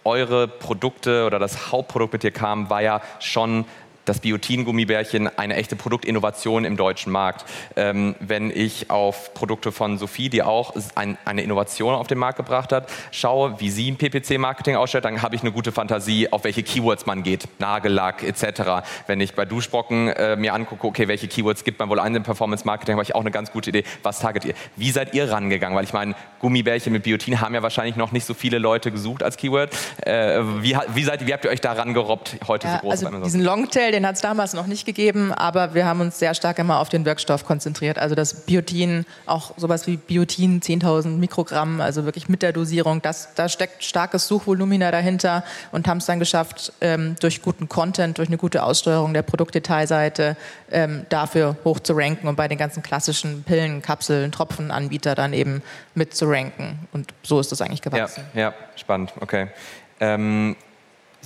eure 0.07 0.47
Produkte 0.47 1.25
oder 1.25 1.37
das 1.37 1.71
Hauptprodukt 1.71 2.13
mit 2.13 2.23
dir 2.23 2.31
kam, 2.31 2.69
war 2.69 2.81
ja 2.81 3.01
schon 3.19 3.65
das 4.07 4.19
Biotin-Gummibärchen 4.19 5.27
eine 5.37 5.55
echte 5.55 5.75
Produktinnovation 5.75 6.65
im 6.65 6.77
deutschen 6.77 7.11
Markt. 7.11 7.45
Ähm, 7.75 8.15
wenn 8.19 8.51
ich 8.51 8.89
auf 8.89 9.33
Produkte 9.33 9.71
von 9.71 9.97
Sophie, 9.97 10.29
die 10.29 10.43
auch 10.43 10.73
ein, 10.95 11.17
eine 11.25 11.41
Innovation 11.41 11.93
auf 11.93 12.07
den 12.07 12.17
Markt 12.17 12.37
gebracht 12.37 12.71
hat, 12.71 12.89
schaue, 13.11 13.59
wie 13.59 13.69
sie 13.69 13.91
ein 13.91 13.97
PPC-Marketing 13.97 14.75
ausstellt, 14.75 15.05
dann 15.05 15.21
habe 15.21 15.35
ich 15.35 15.41
eine 15.41 15.51
gute 15.51 15.71
Fantasie, 15.71 16.31
auf 16.31 16.43
welche 16.43 16.63
Keywords 16.63 17.05
man 17.05 17.23
geht, 17.23 17.47
Nagellack 17.59 18.23
etc. 18.23 18.87
Wenn 19.07 19.21
ich 19.21 19.33
bei 19.33 19.45
Duschbrocken 19.45 20.09
äh, 20.09 20.35
mir 20.35 20.53
angucke, 20.53 20.87
okay, 20.87 21.07
welche 21.07 21.27
Keywords 21.27 21.63
gibt 21.63 21.79
man 21.79 21.89
wohl 21.89 21.99
ein 21.99 22.15
im 22.15 22.23
Performance-Marketing, 22.23 22.93
habe 22.93 23.03
ich 23.03 23.15
auch 23.15 23.21
eine 23.21 23.31
ganz 23.31 23.51
gute 23.51 23.69
Idee, 23.69 23.83
was 24.03 24.19
target 24.19 24.45
ihr. 24.45 24.53
Wie 24.75 24.91
seid 24.91 25.13
ihr 25.13 25.31
rangegangen? 25.31 25.75
Weil 25.77 25.83
ich 25.83 25.93
meine, 25.93 26.15
Gummibärchen 26.39 26.93
mit 26.93 27.03
Biotin 27.03 27.41
haben 27.41 27.53
ja 27.53 27.61
wahrscheinlich 27.61 27.95
noch 27.95 28.11
nicht 28.11 28.25
so 28.25 28.33
viele 28.33 28.57
Leute 28.57 28.91
gesucht 28.91 29.23
als 29.23 29.37
Keyword. 29.37 29.75
Äh, 30.05 30.41
wie, 30.61 30.77
wie, 30.93 31.03
seid, 31.03 31.27
wie 31.27 31.33
habt 31.33 31.45
ihr 31.45 31.51
euch 31.51 31.61
da 31.61 31.73
rangerobbt, 31.73 32.37
heute 32.47 32.67
ja, 32.67 32.75
so 32.75 32.79
groß 32.79 33.05
also 33.05 33.23
Diesen 33.23 33.41
Longtail, 33.41 33.91
den 33.97 34.05
hat 34.05 34.15
es 34.15 34.21
damals 34.21 34.53
noch 34.53 34.67
nicht 34.67 34.85
gegeben, 34.85 35.33
aber 35.33 35.73
wir 35.73 35.85
haben 35.85 36.01
uns 36.01 36.19
sehr 36.19 36.35
stark 36.35 36.59
immer 36.59 36.79
auf 36.79 36.89
den 36.89 37.03
Wirkstoff 37.03 37.45
konzentriert. 37.45 37.97
Also 37.97 38.13
das 38.13 38.45
Biotin, 38.45 39.05
auch 39.25 39.57
sowas 39.57 39.87
wie 39.87 39.97
Biotin, 39.97 40.61
10.000 40.61 41.17
Mikrogramm, 41.17 41.81
also 41.81 42.05
wirklich 42.05 42.29
mit 42.29 42.43
der 42.43 42.53
Dosierung, 42.53 43.01
das, 43.01 43.33
da 43.33 43.49
steckt 43.49 43.83
starkes 43.83 44.27
Suchvolumina 44.27 44.91
dahinter 44.91 45.43
und 45.71 45.87
haben 45.87 45.97
es 45.97 46.05
dann 46.05 46.19
geschafft, 46.19 46.73
ähm, 46.79 47.15
durch 47.19 47.41
guten 47.41 47.67
Content, 47.69 48.19
durch 48.19 48.27
eine 48.29 48.37
gute 48.37 48.61
Aussteuerung 48.61 49.15
der 49.15 49.23
Produktdetailseite 49.23 50.37
ähm, 50.69 51.07
dafür 51.09 51.57
hoch 51.65 51.79
zu 51.79 51.93
ranken 51.93 52.27
und 52.27 52.35
bei 52.35 52.47
den 52.47 52.59
ganzen 52.59 52.83
klassischen 52.83 53.43
Pillen, 53.43 53.81
Kapseln, 53.81 54.31
Tropfenanbieter 54.31 55.15
dann 55.15 55.33
eben 55.33 55.63
mit 55.95 56.15
zu 56.15 56.25
ranken. 56.25 56.87
Und 56.91 57.15
so 57.23 57.39
ist 57.39 57.51
das 57.51 57.61
eigentlich 57.61 57.81
gewachsen. 57.81 58.23
Ja, 58.35 58.41
ja 58.41 58.53
spannend, 58.75 59.13
okay. 59.21 59.47
Ähm, 59.99 60.55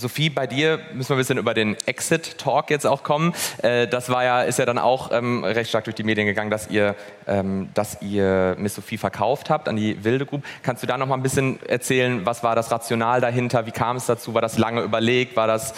Sophie, 0.01 0.29
bei 0.29 0.47
dir 0.47 0.79
müssen 0.93 1.09
wir 1.09 1.15
ein 1.15 1.19
bisschen 1.19 1.37
über 1.37 1.53
den 1.53 1.77
Exit-Talk 1.85 2.69
jetzt 2.69 2.85
auch 2.85 3.03
kommen. 3.03 3.33
Äh, 3.61 3.87
das 3.87 4.09
war 4.09 4.23
ja, 4.23 4.41
ist 4.41 4.59
ja 4.59 4.65
dann 4.65 4.77
auch 4.77 5.11
ähm, 5.11 5.43
recht 5.43 5.69
stark 5.69 5.85
durch 5.85 5.95
die 5.95 6.03
Medien 6.03 6.27
gegangen, 6.27 6.51
dass 6.51 6.69
ihr 6.69 6.95
ähm, 7.27 7.69
dass 7.73 8.01
ihr 8.01 8.55
Miss 8.57 8.75
Sophie 8.75 8.97
verkauft 8.97 9.49
habt 9.49 9.67
an 9.67 9.75
die 9.75 10.03
Wilde 10.03 10.25
Group. 10.25 10.43
Kannst 10.63 10.83
du 10.83 10.87
da 10.87 10.97
noch 10.97 11.07
mal 11.07 11.15
ein 11.15 11.23
bisschen 11.23 11.59
erzählen, 11.67 12.25
was 12.25 12.43
war 12.43 12.55
das 12.55 12.71
Rational 12.71 13.21
dahinter? 13.21 13.65
Wie 13.65 13.71
kam 13.71 13.95
es 13.97 14.05
dazu? 14.05 14.33
War 14.33 14.41
das 14.41 14.57
lange 14.57 14.81
überlegt? 14.81 15.35
War 15.35 15.47
das 15.47 15.73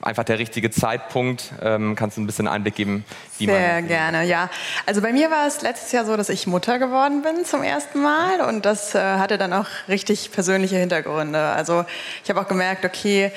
einfach 0.00 0.24
der 0.24 0.38
richtige 0.38 0.70
Zeitpunkt? 0.70 1.52
Ähm, 1.62 1.96
kannst 1.96 2.16
du 2.16 2.22
ein 2.22 2.26
bisschen 2.26 2.46
Einblick 2.46 2.74
geben? 2.74 3.04
Wie 3.38 3.46
Sehr 3.46 3.74
man 3.74 3.88
gerne, 3.88 4.24
ja. 4.24 4.50
Also 4.86 5.00
bei 5.00 5.12
mir 5.12 5.30
war 5.30 5.46
es 5.46 5.62
letztes 5.62 5.92
Jahr 5.92 6.04
so, 6.04 6.16
dass 6.16 6.28
ich 6.28 6.46
Mutter 6.46 6.78
geworden 6.78 7.22
bin 7.22 7.44
zum 7.44 7.62
ersten 7.62 8.02
Mal 8.02 8.40
und 8.48 8.64
das 8.64 8.94
äh, 8.94 9.00
hatte 9.00 9.38
dann 9.38 9.52
auch 9.52 9.66
richtig 9.88 10.30
persönliche 10.30 10.76
Hintergründe. 10.76 11.40
Also 11.40 11.84
ich 12.22 12.30
habe 12.30 12.40
auch 12.40 12.48
gemerkt, 12.48 12.84
okay, 12.84 13.32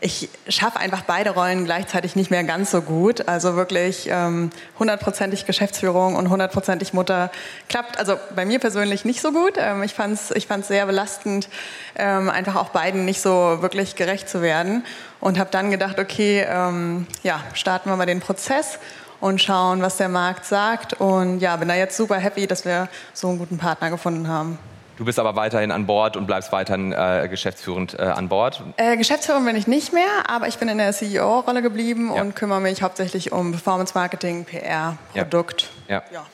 ich 0.00 0.28
schaffe 0.48 0.78
einfach 0.78 1.02
beide 1.02 1.30
Rollen 1.30 1.64
gleichzeitig 1.64 2.14
nicht 2.14 2.30
mehr 2.30 2.44
ganz 2.44 2.70
so 2.70 2.82
gut. 2.82 3.26
Also 3.26 3.56
wirklich 3.56 4.08
ähm, 4.10 4.50
hundertprozentig 4.78 5.40
ähm, 5.40 5.46
Geschäftsführung 5.46 6.14
und 6.14 6.30
hundertprozentig 6.30 6.92
Mutter 6.92 7.30
klappt. 7.68 7.98
Also 7.98 8.16
bei 8.36 8.44
mir 8.44 8.60
persönlich 8.60 9.04
nicht 9.04 9.20
so 9.20 9.32
gut. 9.32 9.54
Ähm, 9.56 9.82
ich 9.82 9.94
fand 9.94 10.14
es 10.14 10.30
ich 10.30 10.46
fand's 10.46 10.68
sehr 10.68 10.86
belastend, 10.86 11.48
ähm, 11.96 12.30
einfach 12.30 12.54
auch 12.54 12.68
beiden 12.68 13.04
nicht 13.04 13.20
so 13.20 13.58
wirklich 13.60 13.96
gerecht 13.96 14.28
zu 14.28 14.40
werden. 14.40 14.84
Und 15.20 15.38
habe 15.38 15.50
dann 15.50 15.72
gedacht, 15.72 15.98
okay, 15.98 16.46
ähm, 16.48 17.08
ja, 17.24 17.40
starten 17.54 17.90
wir 17.90 17.96
mal 17.96 18.06
den 18.06 18.20
Prozess 18.20 18.78
und 19.20 19.42
schauen, 19.42 19.82
was 19.82 19.96
der 19.96 20.08
Markt 20.08 20.44
sagt. 20.44 20.94
Und 20.94 21.40
ja, 21.40 21.56
bin 21.56 21.66
da 21.66 21.74
jetzt 21.74 21.96
super 21.96 22.16
happy, 22.16 22.46
dass 22.46 22.64
wir 22.64 22.88
so 23.14 23.28
einen 23.28 23.38
guten 23.38 23.58
Partner 23.58 23.90
gefunden 23.90 24.28
haben. 24.28 24.60
Du 24.98 25.04
bist 25.04 25.20
aber 25.20 25.36
weiterhin 25.36 25.70
an 25.70 25.86
Bord 25.86 26.16
und 26.16 26.26
bleibst 26.26 26.50
weiterhin 26.50 26.90
äh, 26.90 27.28
geschäftsführend 27.30 27.96
äh, 27.96 28.02
an 28.02 28.28
Bord? 28.28 28.64
Äh, 28.78 28.96
Geschäftsführung 28.96 29.44
bin 29.44 29.54
ich 29.54 29.68
nicht 29.68 29.92
mehr, 29.92 30.08
aber 30.26 30.48
ich 30.48 30.58
bin 30.58 30.68
in 30.68 30.78
der 30.78 30.92
CEO-Rolle 30.92 31.62
geblieben 31.62 32.10
ja. 32.12 32.20
und 32.20 32.34
kümmere 32.34 32.60
mich 32.60 32.82
hauptsächlich 32.82 33.30
um 33.30 33.52
Performance 33.52 33.94
Marketing, 33.94 34.44
PR, 34.44 34.98
Produkt. 35.14 35.68
Ja. 35.86 36.02
ja. 36.12 36.26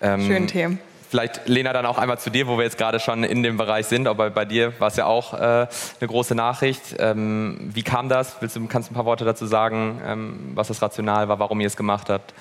Ähm, 0.00 0.26
Schönen 0.26 0.46
Themen. 0.46 0.80
Vielleicht, 1.10 1.46
Lena, 1.46 1.74
dann 1.74 1.84
auch 1.84 1.98
einmal 1.98 2.18
zu 2.18 2.30
dir, 2.30 2.48
wo 2.48 2.56
wir 2.56 2.64
jetzt 2.64 2.78
gerade 2.78 3.00
schon 3.00 3.22
in 3.22 3.42
dem 3.42 3.58
Bereich 3.58 3.84
sind. 3.84 4.08
Aber 4.08 4.30
bei 4.30 4.46
dir 4.46 4.72
war 4.80 4.88
es 4.88 4.96
ja 4.96 5.04
auch 5.04 5.34
äh, 5.34 5.36
eine 5.36 5.68
große 6.00 6.34
Nachricht. 6.34 6.96
Ähm, 6.98 7.70
wie 7.74 7.82
kam 7.82 8.08
das? 8.08 8.36
Willst 8.40 8.56
du, 8.56 8.66
kannst 8.66 8.88
du 8.88 8.92
ein 8.92 8.96
paar 8.96 9.04
Worte 9.04 9.26
dazu 9.26 9.44
sagen, 9.44 10.00
ähm, 10.06 10.52
was 10.54 10.68
das 10.68 10.80
Rational 10.80 11.28
war, 11.28 11.38
warum 11.38 11.60
ihr 11.60 11.66
es 11.66 11.76
gemacht 11.76 12.08
habt? 12.08 12.32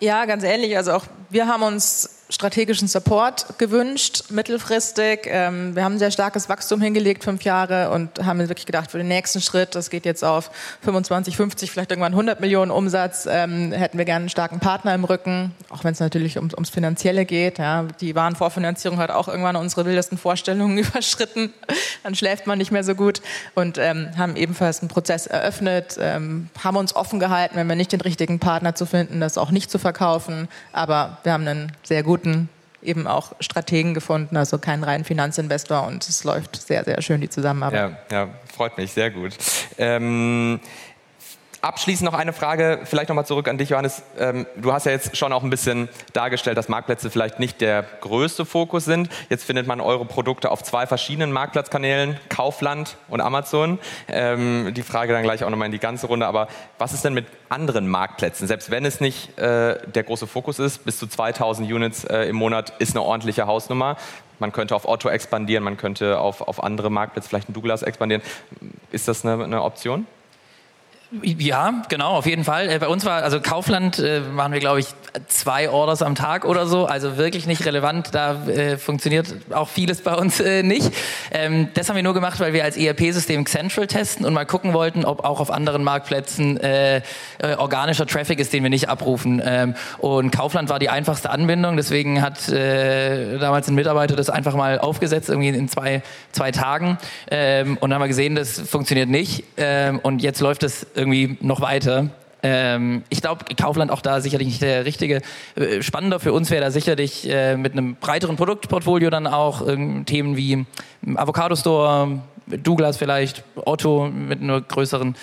Ja, 0.00 0.26
ganz 0.26 0.44
ähnlich. 0.44 0.76
Also 0.76 0.92
auch 0.92 1.04
wir 1.30 1.46
haben 1.48 1.62
uns 1.62 2.19
strategischen 2.30 2.88
Support 2.88 3.58
gewünscht, 3.58 4.24
mittelfristig. 4.30 5.26
Ähm, 5.26 5.74
wir 5.74 5.84
haben 5.84 5.98
sehr 5.98 6.10
starkes 6.10 6.48
Wachstum 6.48 6.80
hingelegt, 6.80 7.24
fünf 7.24 7.42
Jahre, 7.42 7.90
und 7.90 8.24
haben 8.24 8.38
wirklich 8.38 8.66
gedacht, 8.66 8.90
für 8.90 8.98
den 8.98 9.08
nächsten 9.08 9.40
Schritt, 9.40 9.74
das 9.74 9.90
geht 9.90 10.04
jetzt 10.04 10.24
auf 10.24 10.50
25, 10.82 11.36
50, 11.36 11.70
vielleicht 11.70 11.90
irgendwann 11.90 12.12
100 12.12 12.40
Millionen 12.40 12.70
Umsatz, 12.70 13.26
ähm, 13.28 13.72
hätten 13.72 13.98
wir 13.98 14.04
gerne 14.04 14.22
einen 14.22 14.28
starken 14.28 14.60
Partner 14.60 14.94
im 14.94 15.04
Rücken, 15.04 15.54
auch 15.68 15.84
wenn 15.84 15.92
es 15.92 16.00
natürlich 16.00 16.38
um, 16.38 16.48
ums 16.52 16.70
Finanzielle 16.70 17.24
geht. 17.24 17.58
Ja. 17.58 17.86
Die 18.00 18.14
Warenvorfinanzierung 18.14 18.98
hat 18.98 19.10
auch 19.10 19.28
irgendwann 19.28 19.56
unsere 19.56 19.84
wildesten 19.84 20.16
Vorstellungen 20.16 20.78
überschritten. 20.78 21.52
Dann 22.04 22.14
schläft 22.14 22.46
man 22.46 22.58
nicht 22.58 22.70
mehr 22.70 22.84
so 22.84 22.94
gut 22.94 23.20
und 23.54 23.76
ähm, 23.78 24.10
haben 24.16 24.36
ebenfalls 24.36 24.80
einen 24.80 24.88
Prozess 24.88 25.26
eröffnet, 25.26 25.96
ähm, 26.00 26.48
haben 26.62 26.76
uns 26.76 26.94
offen 26.94 27.18
gehalten, 27.18 27.56
wenn 27.56 27.66
wir 27.66 27.76
nicht 27.76 27.92
den 27.92 28.00
richtigen 28.00 28.38
Partner 28.38 28.74
zu 28.74 28.86
finden, 28.86 29.20
das 29.20 29.36
auch 29.36 29.50
nicht 29.50 29.70
zu 29.70 29.78
verkaufen. 29.78 30.48
Aber 30.72 31.18
wir 31.24 31.32
haben 31.32 31.46
einen 31.46 31.72
sehr 31.82 32.02
guten 32.02 32.19
guten 32.20 32.48
eben 32.82 33.06
auch 33.06 33.32
Strategen 33.40 33.94
gefunden, 33.94 34.36
also 34.36 34.58
keinen 34.58 34.84
reinen 34.84 35.04
Finanzinvestor 35.04 35.86
und 35.86 36.08
es 36.08 36.24
läuft 36.24 36.56
sehr, 36.56 36.84
sehr 36.84 37.02
schön, 37.02 37.20
die 37.20 37.28
Zusammenarbeit. 37.28 37.94
Ja, 38.10 38.24
ja 38.24 38.28
freut 38.56 38.76
mich, 38.78 38.92
sehr 38.92 39.10
gut. 39.10 39.36
Ähm, 39.76 40.60
Abschließend 41.62 42.10
noch 42.10 42.18
eine 42.18 42.32
Frage, 42.32 42.80
vielleicht 42.84 43.10
nochmal 43.10 43.26
zurück 43.26 43.46
an 43.46 43.58
dich, 43.58 43.68
Johannes. 43.68 44.02
Ähm, 44.18 44.46
du 44.56 44.72
hast 44.72 44.86
ja 44.86 44.92
jetzt 44.92 45.18
schon 45.18 45.30
auch 45.30 45.42
ein 45.42 45.50
bisschen 45.50 45.90
dargestellt, 46.14 46.56
dass 46.56 46.70
Marktplätze 46.70 47.10
vielleicht 47.10 47.38
nicht 47.38 47.60
der 47.60 47.84
größte 48.00 48.46
Fokus 48.46 48.86
sind. 48.86 49.10
Jetzt 49.28 49.44
findet 49.44 49.66
man 49.66 49.82
eure 49.82 50.06
Produkte 50.06 50.50
auf 50.50 50.62
zwei 50.62 50.86
verschiedenen 50.86 51.32
Marktplatzkanälen, 51.32 52.18
Kaufland 52.30 52.96
und 53.08 53.20
Amazon. 53.20 53.78
Ähm, 54.08 54.72
die 54.72 54.82
Frage 54.82 55.12
dann 55.12 55.22
gleich 55.22 55.44
auch 55.44 55.50
nochmal 55.50 55.66
in 55.66 55.72
die 55.72 55.78
ganze 55.78 56.06
Runde. 56.06 56.26
Aber 56.26 56.48
was 56.78 56.94
ist 56.94 57.04
denn 57.04 57.12
mit 57.12 57.26
anderen 57.50 57.88
Marktplätzen? 57.88 58.48
Selbst 58.48 58.70
wenn 58.70 58.86
es 58.86 59.00
nicht 59.00 59.38
äh, 59.38 59.76
der 59.86 60.02
große 60.02 60.26
Fokus 60.26 60.58
ist, 60.60 60.86
bis 60.86 60.98
zu 60.98 61.08
2000 61.08 61.70
Units 61.70 62.04
äh, 62.04 62.22
im 62.22 62.36
Monat 62.36 62.72
ist 62.78 62.96
eine 62.96 63.04
ordentliche 63.04 63.46
Hausnummer. 63.46 63.98
Man 64.38 64.52
könnte 64.52 64.74
auf 64.74 64.88
Otto 64.88 65.10
expandieren, 65.10 65.62
man 65.62 65.76
könnte 65.76 66.20
auf, 66.20 66.40
auf 66.40 66.64
andere 66.64 66.88
Marktplätze, 66.88 67.28
vielleicht 67.28 67.50
ein 67.50 67.52
Douglas 67.52 67.82
expandieren. 67.82 68.22
Ist 68.90 69.08
das 69.08 69.26
eine, 69.26 69.44
eine 69.44 69.62
Option? 69.62 70.06
Ja, 71.22 71.82
genau, 71.88 72.12
auf 72.12 72.26
jeden 72.26 72.44
Fall. 72.44 72.70
Äh, 72.70 72.78
bei 72.78 72.86
uns 72.86 73.04
war, 73.04 73.24
also 73.24 73.40
Kaufland 73.40 73.98
äh, 73.98 74.36
waren 74.36 74.52
wir, 74.52 74.60
glaube 74.60 74.78
ich, 74.78 74.86
zwei 75.26 75.68
Orders 75.68 76.02
am 76.02 76.14
Tag 76.14 76.44
oder 76.44 76.68
so, 76.68 76.86
also 76.86 77.16
wirklich 77.16 77.48
nicht 77.48 77.66
relevant. 77.66 78.14
Da 78.14 78.46
äh, 78.46 78.76
funktioniert 78.76 79.26
auch 79.50 79.68
vieles 79.68 80.02
bei 80.02 80.14
uns 80.14 80.38
äh, 80.38 80.62
nicht. 80.62 80.92
Ähm, 81.32 81.66
das 81.74 81.88
haben 81.88 81.96
wir 81.96 82.04
nur 82.04 82.14
gemacht, 82.14 82.38
weil 82.38 82.52
wir 82.52 82.62
als 82.62 82.76
ERP-System 82.76 83.44
Central 83.46 83.88
testen 83.88 84.24
und 84.24 84.34
mal 84.34 84.46
gucken 84.46 84.72
wollten, 84.72 85.04
ob 85.04 85.24
auch 85.24 85.40
auf 85.40 85.50
anderen 85.50 85.82
Marktplätzen 85.82 86.58
äh, 86.60 86.98
äh, 86.98 87.02
organischer 87.58 88.06
Traffic 88.06 88.38
ist, 88.38 88.52
den 88.52 88.62
wir 88.62 88.70
nicht 88.70 88.88
abrufen. 88.88 89.42
Ähm, 89.44 89.74
und 89.98 90.30
Kaufland 90.30 90.68
war 90.68 90.78
die 90.78 90.90
einfachste 90.90 91.30
Anbindung, 91.30 91.76
deswegen 91.76 92.22
hat 92.22 92.50
damals 92.50 93.68
ein 93.68 93.74
Mitarbeiter 93.74 94.16
das 94.16 94.30
einfach 94.30 94.54
mal 94.54 94.78
aufgesetzt, 94.78 95.28
irgendwie 95.28 95.48
in 95.48 95.68
zwei, 95.68 96.02
zwei 96.32 96.50
Tagen. 96.52 96.98
Ähm, 97.30 97.76
und 97.80 97.90
dann 97.90 97.94
haben 97.94 98.02
wir 98.02 98.08
gesehen, 98.08 98.34
das 98.34 98.60
funktioniert 98.60 99.08
nicht. 99.08 99.44
Ähm, 99.56 99.98
und 100.02 100.22
jetzt 100.22 100.40
läuft 100.40 100.62
es 100.62 100.86
irgendwie 101.00 101.36
noch 101.40 101.60
weiter. 101.60 102.10
Ähm, 102.42 103.02
ich 103.08 103.20
glaube, 103.20 103.44
Kaufland 103.54 103.90
auch 103.90 104.00
da 104.00 104.20
sicherlich 104.20 104.48
nicht 104.48 104.62
der 104.62 104.84
richtige. 104.84 105.20
Äh, 105.56 105.82
spannender 105.82 106.20
für 106.20 106.32
uns 106.32 106.50
wäre 106.50 106.62
da 106.62 106.70
sicherlich 106.70 107.28
äh, 107.28 107.56
mit 107.56 107.72
einem 107.72 107.96
breiteren 107.96 108.36
Produktportfolio 108.36 109.10
dann 109.10 109.26
auch 109.26 109.66
äh, 109.66 110.04
Themen 110.04 110.36
wie 110.36 110.64
Avocado 111.16 111.56
Store, 111.56 112.20
Douglas 112.46 112.96
vielleicht, 112.96 113.44
Otto 113.56 114.08
mit 114.08 114.40
einer 114.40 114.60
größeren 114.60 115.14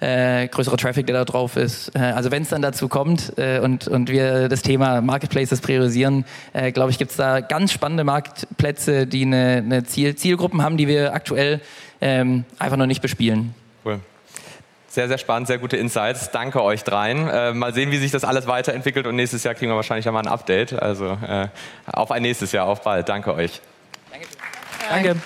äh, 0.00 0.48
größerer 0.48 0.76
Traffic, 0.76 1.06
der 1.06 1.16
da 1.16 1.24
drauf 1.24 1.56
ist. 1.56 1.94
Äh, 1.94 2.00
also 2.00 2.30
wenn 2.30 2.42
es 2.42 2.48
dann 2.48 2.62
dazu 2.62 2.88
kommt 2.88 3.38
äh, 3.38 3.60
und, 3.60 3.88
und 3.88 4.10
wir 4.10 4.48
das 4.48 4.62
Thema 4.62 5.00
Marketplaces 5.00 5.60
priorisieren, 5.60 6.24
äh, 6.52 6.72
glaube 6.72 6.90
ich, 6.90 6.98
gibt 6.98 7.12
es 7.12 7.16
da 7.16 7.40
ganz 7.40 7.72
spannende 7.72 8.04
Marktplätze, 8.04 9.06
die 9.06 9.22
eine, 9.22 9.62
eine 9.64 9.84
Ziel 9.84 10.14
Zielgruppen 10.14 10.62
haben, 10.62 10.76
die 10.76 10.88
wir 10.88 11.14
aktuell 11.14 11.60
ähm, 12.00 12.44
einfach 12.58 12.76
noch 12.76 12.86
nicht 12.86 13.00
bespielen. 13.00 13.54
Sehr, 14.94 15.08
sehr 15.08 15.18
spannend, 15.18 15.48
sehr 15.48 15.58
gute 15.58 15.76
Insights. 15.76 16.30
Danke 16.30 16.62
euch 16.62 16.84
dreien. 16.84 17.28
Äh, 17.28 17.52
mal 17.52 17.74
sehen, 17.74 17.90
wie 17.90 17.96
sich 17.96 18.12
das 18.12 18.22
alles 18.22 18.46
weiterentwickelt 18.46 19.08
und 19.08 19.16
nächstes 19.16 19.42
Jahr 19.42 19.54
kriegen 19.54 19.72
wir 19.72 19.74
wahrscheinlich 19.74 20.06
einmal 20.06 20.22
ein 20.22 20.28
Update. 20.28 20.72
Also 20.72 21.18
äh, 21.26 21.48
auf 21.84 22.12
ein 22.12 22.22
nächstes 22.22 22.52
Jahr, 22.52 22.68
auf 22.68 22.82
bald. 22.82 23.08
Danke 23.08 23.34
euch. 23.34 23.60
Danke. 24.12 24.28
Danke. 24.88 25.20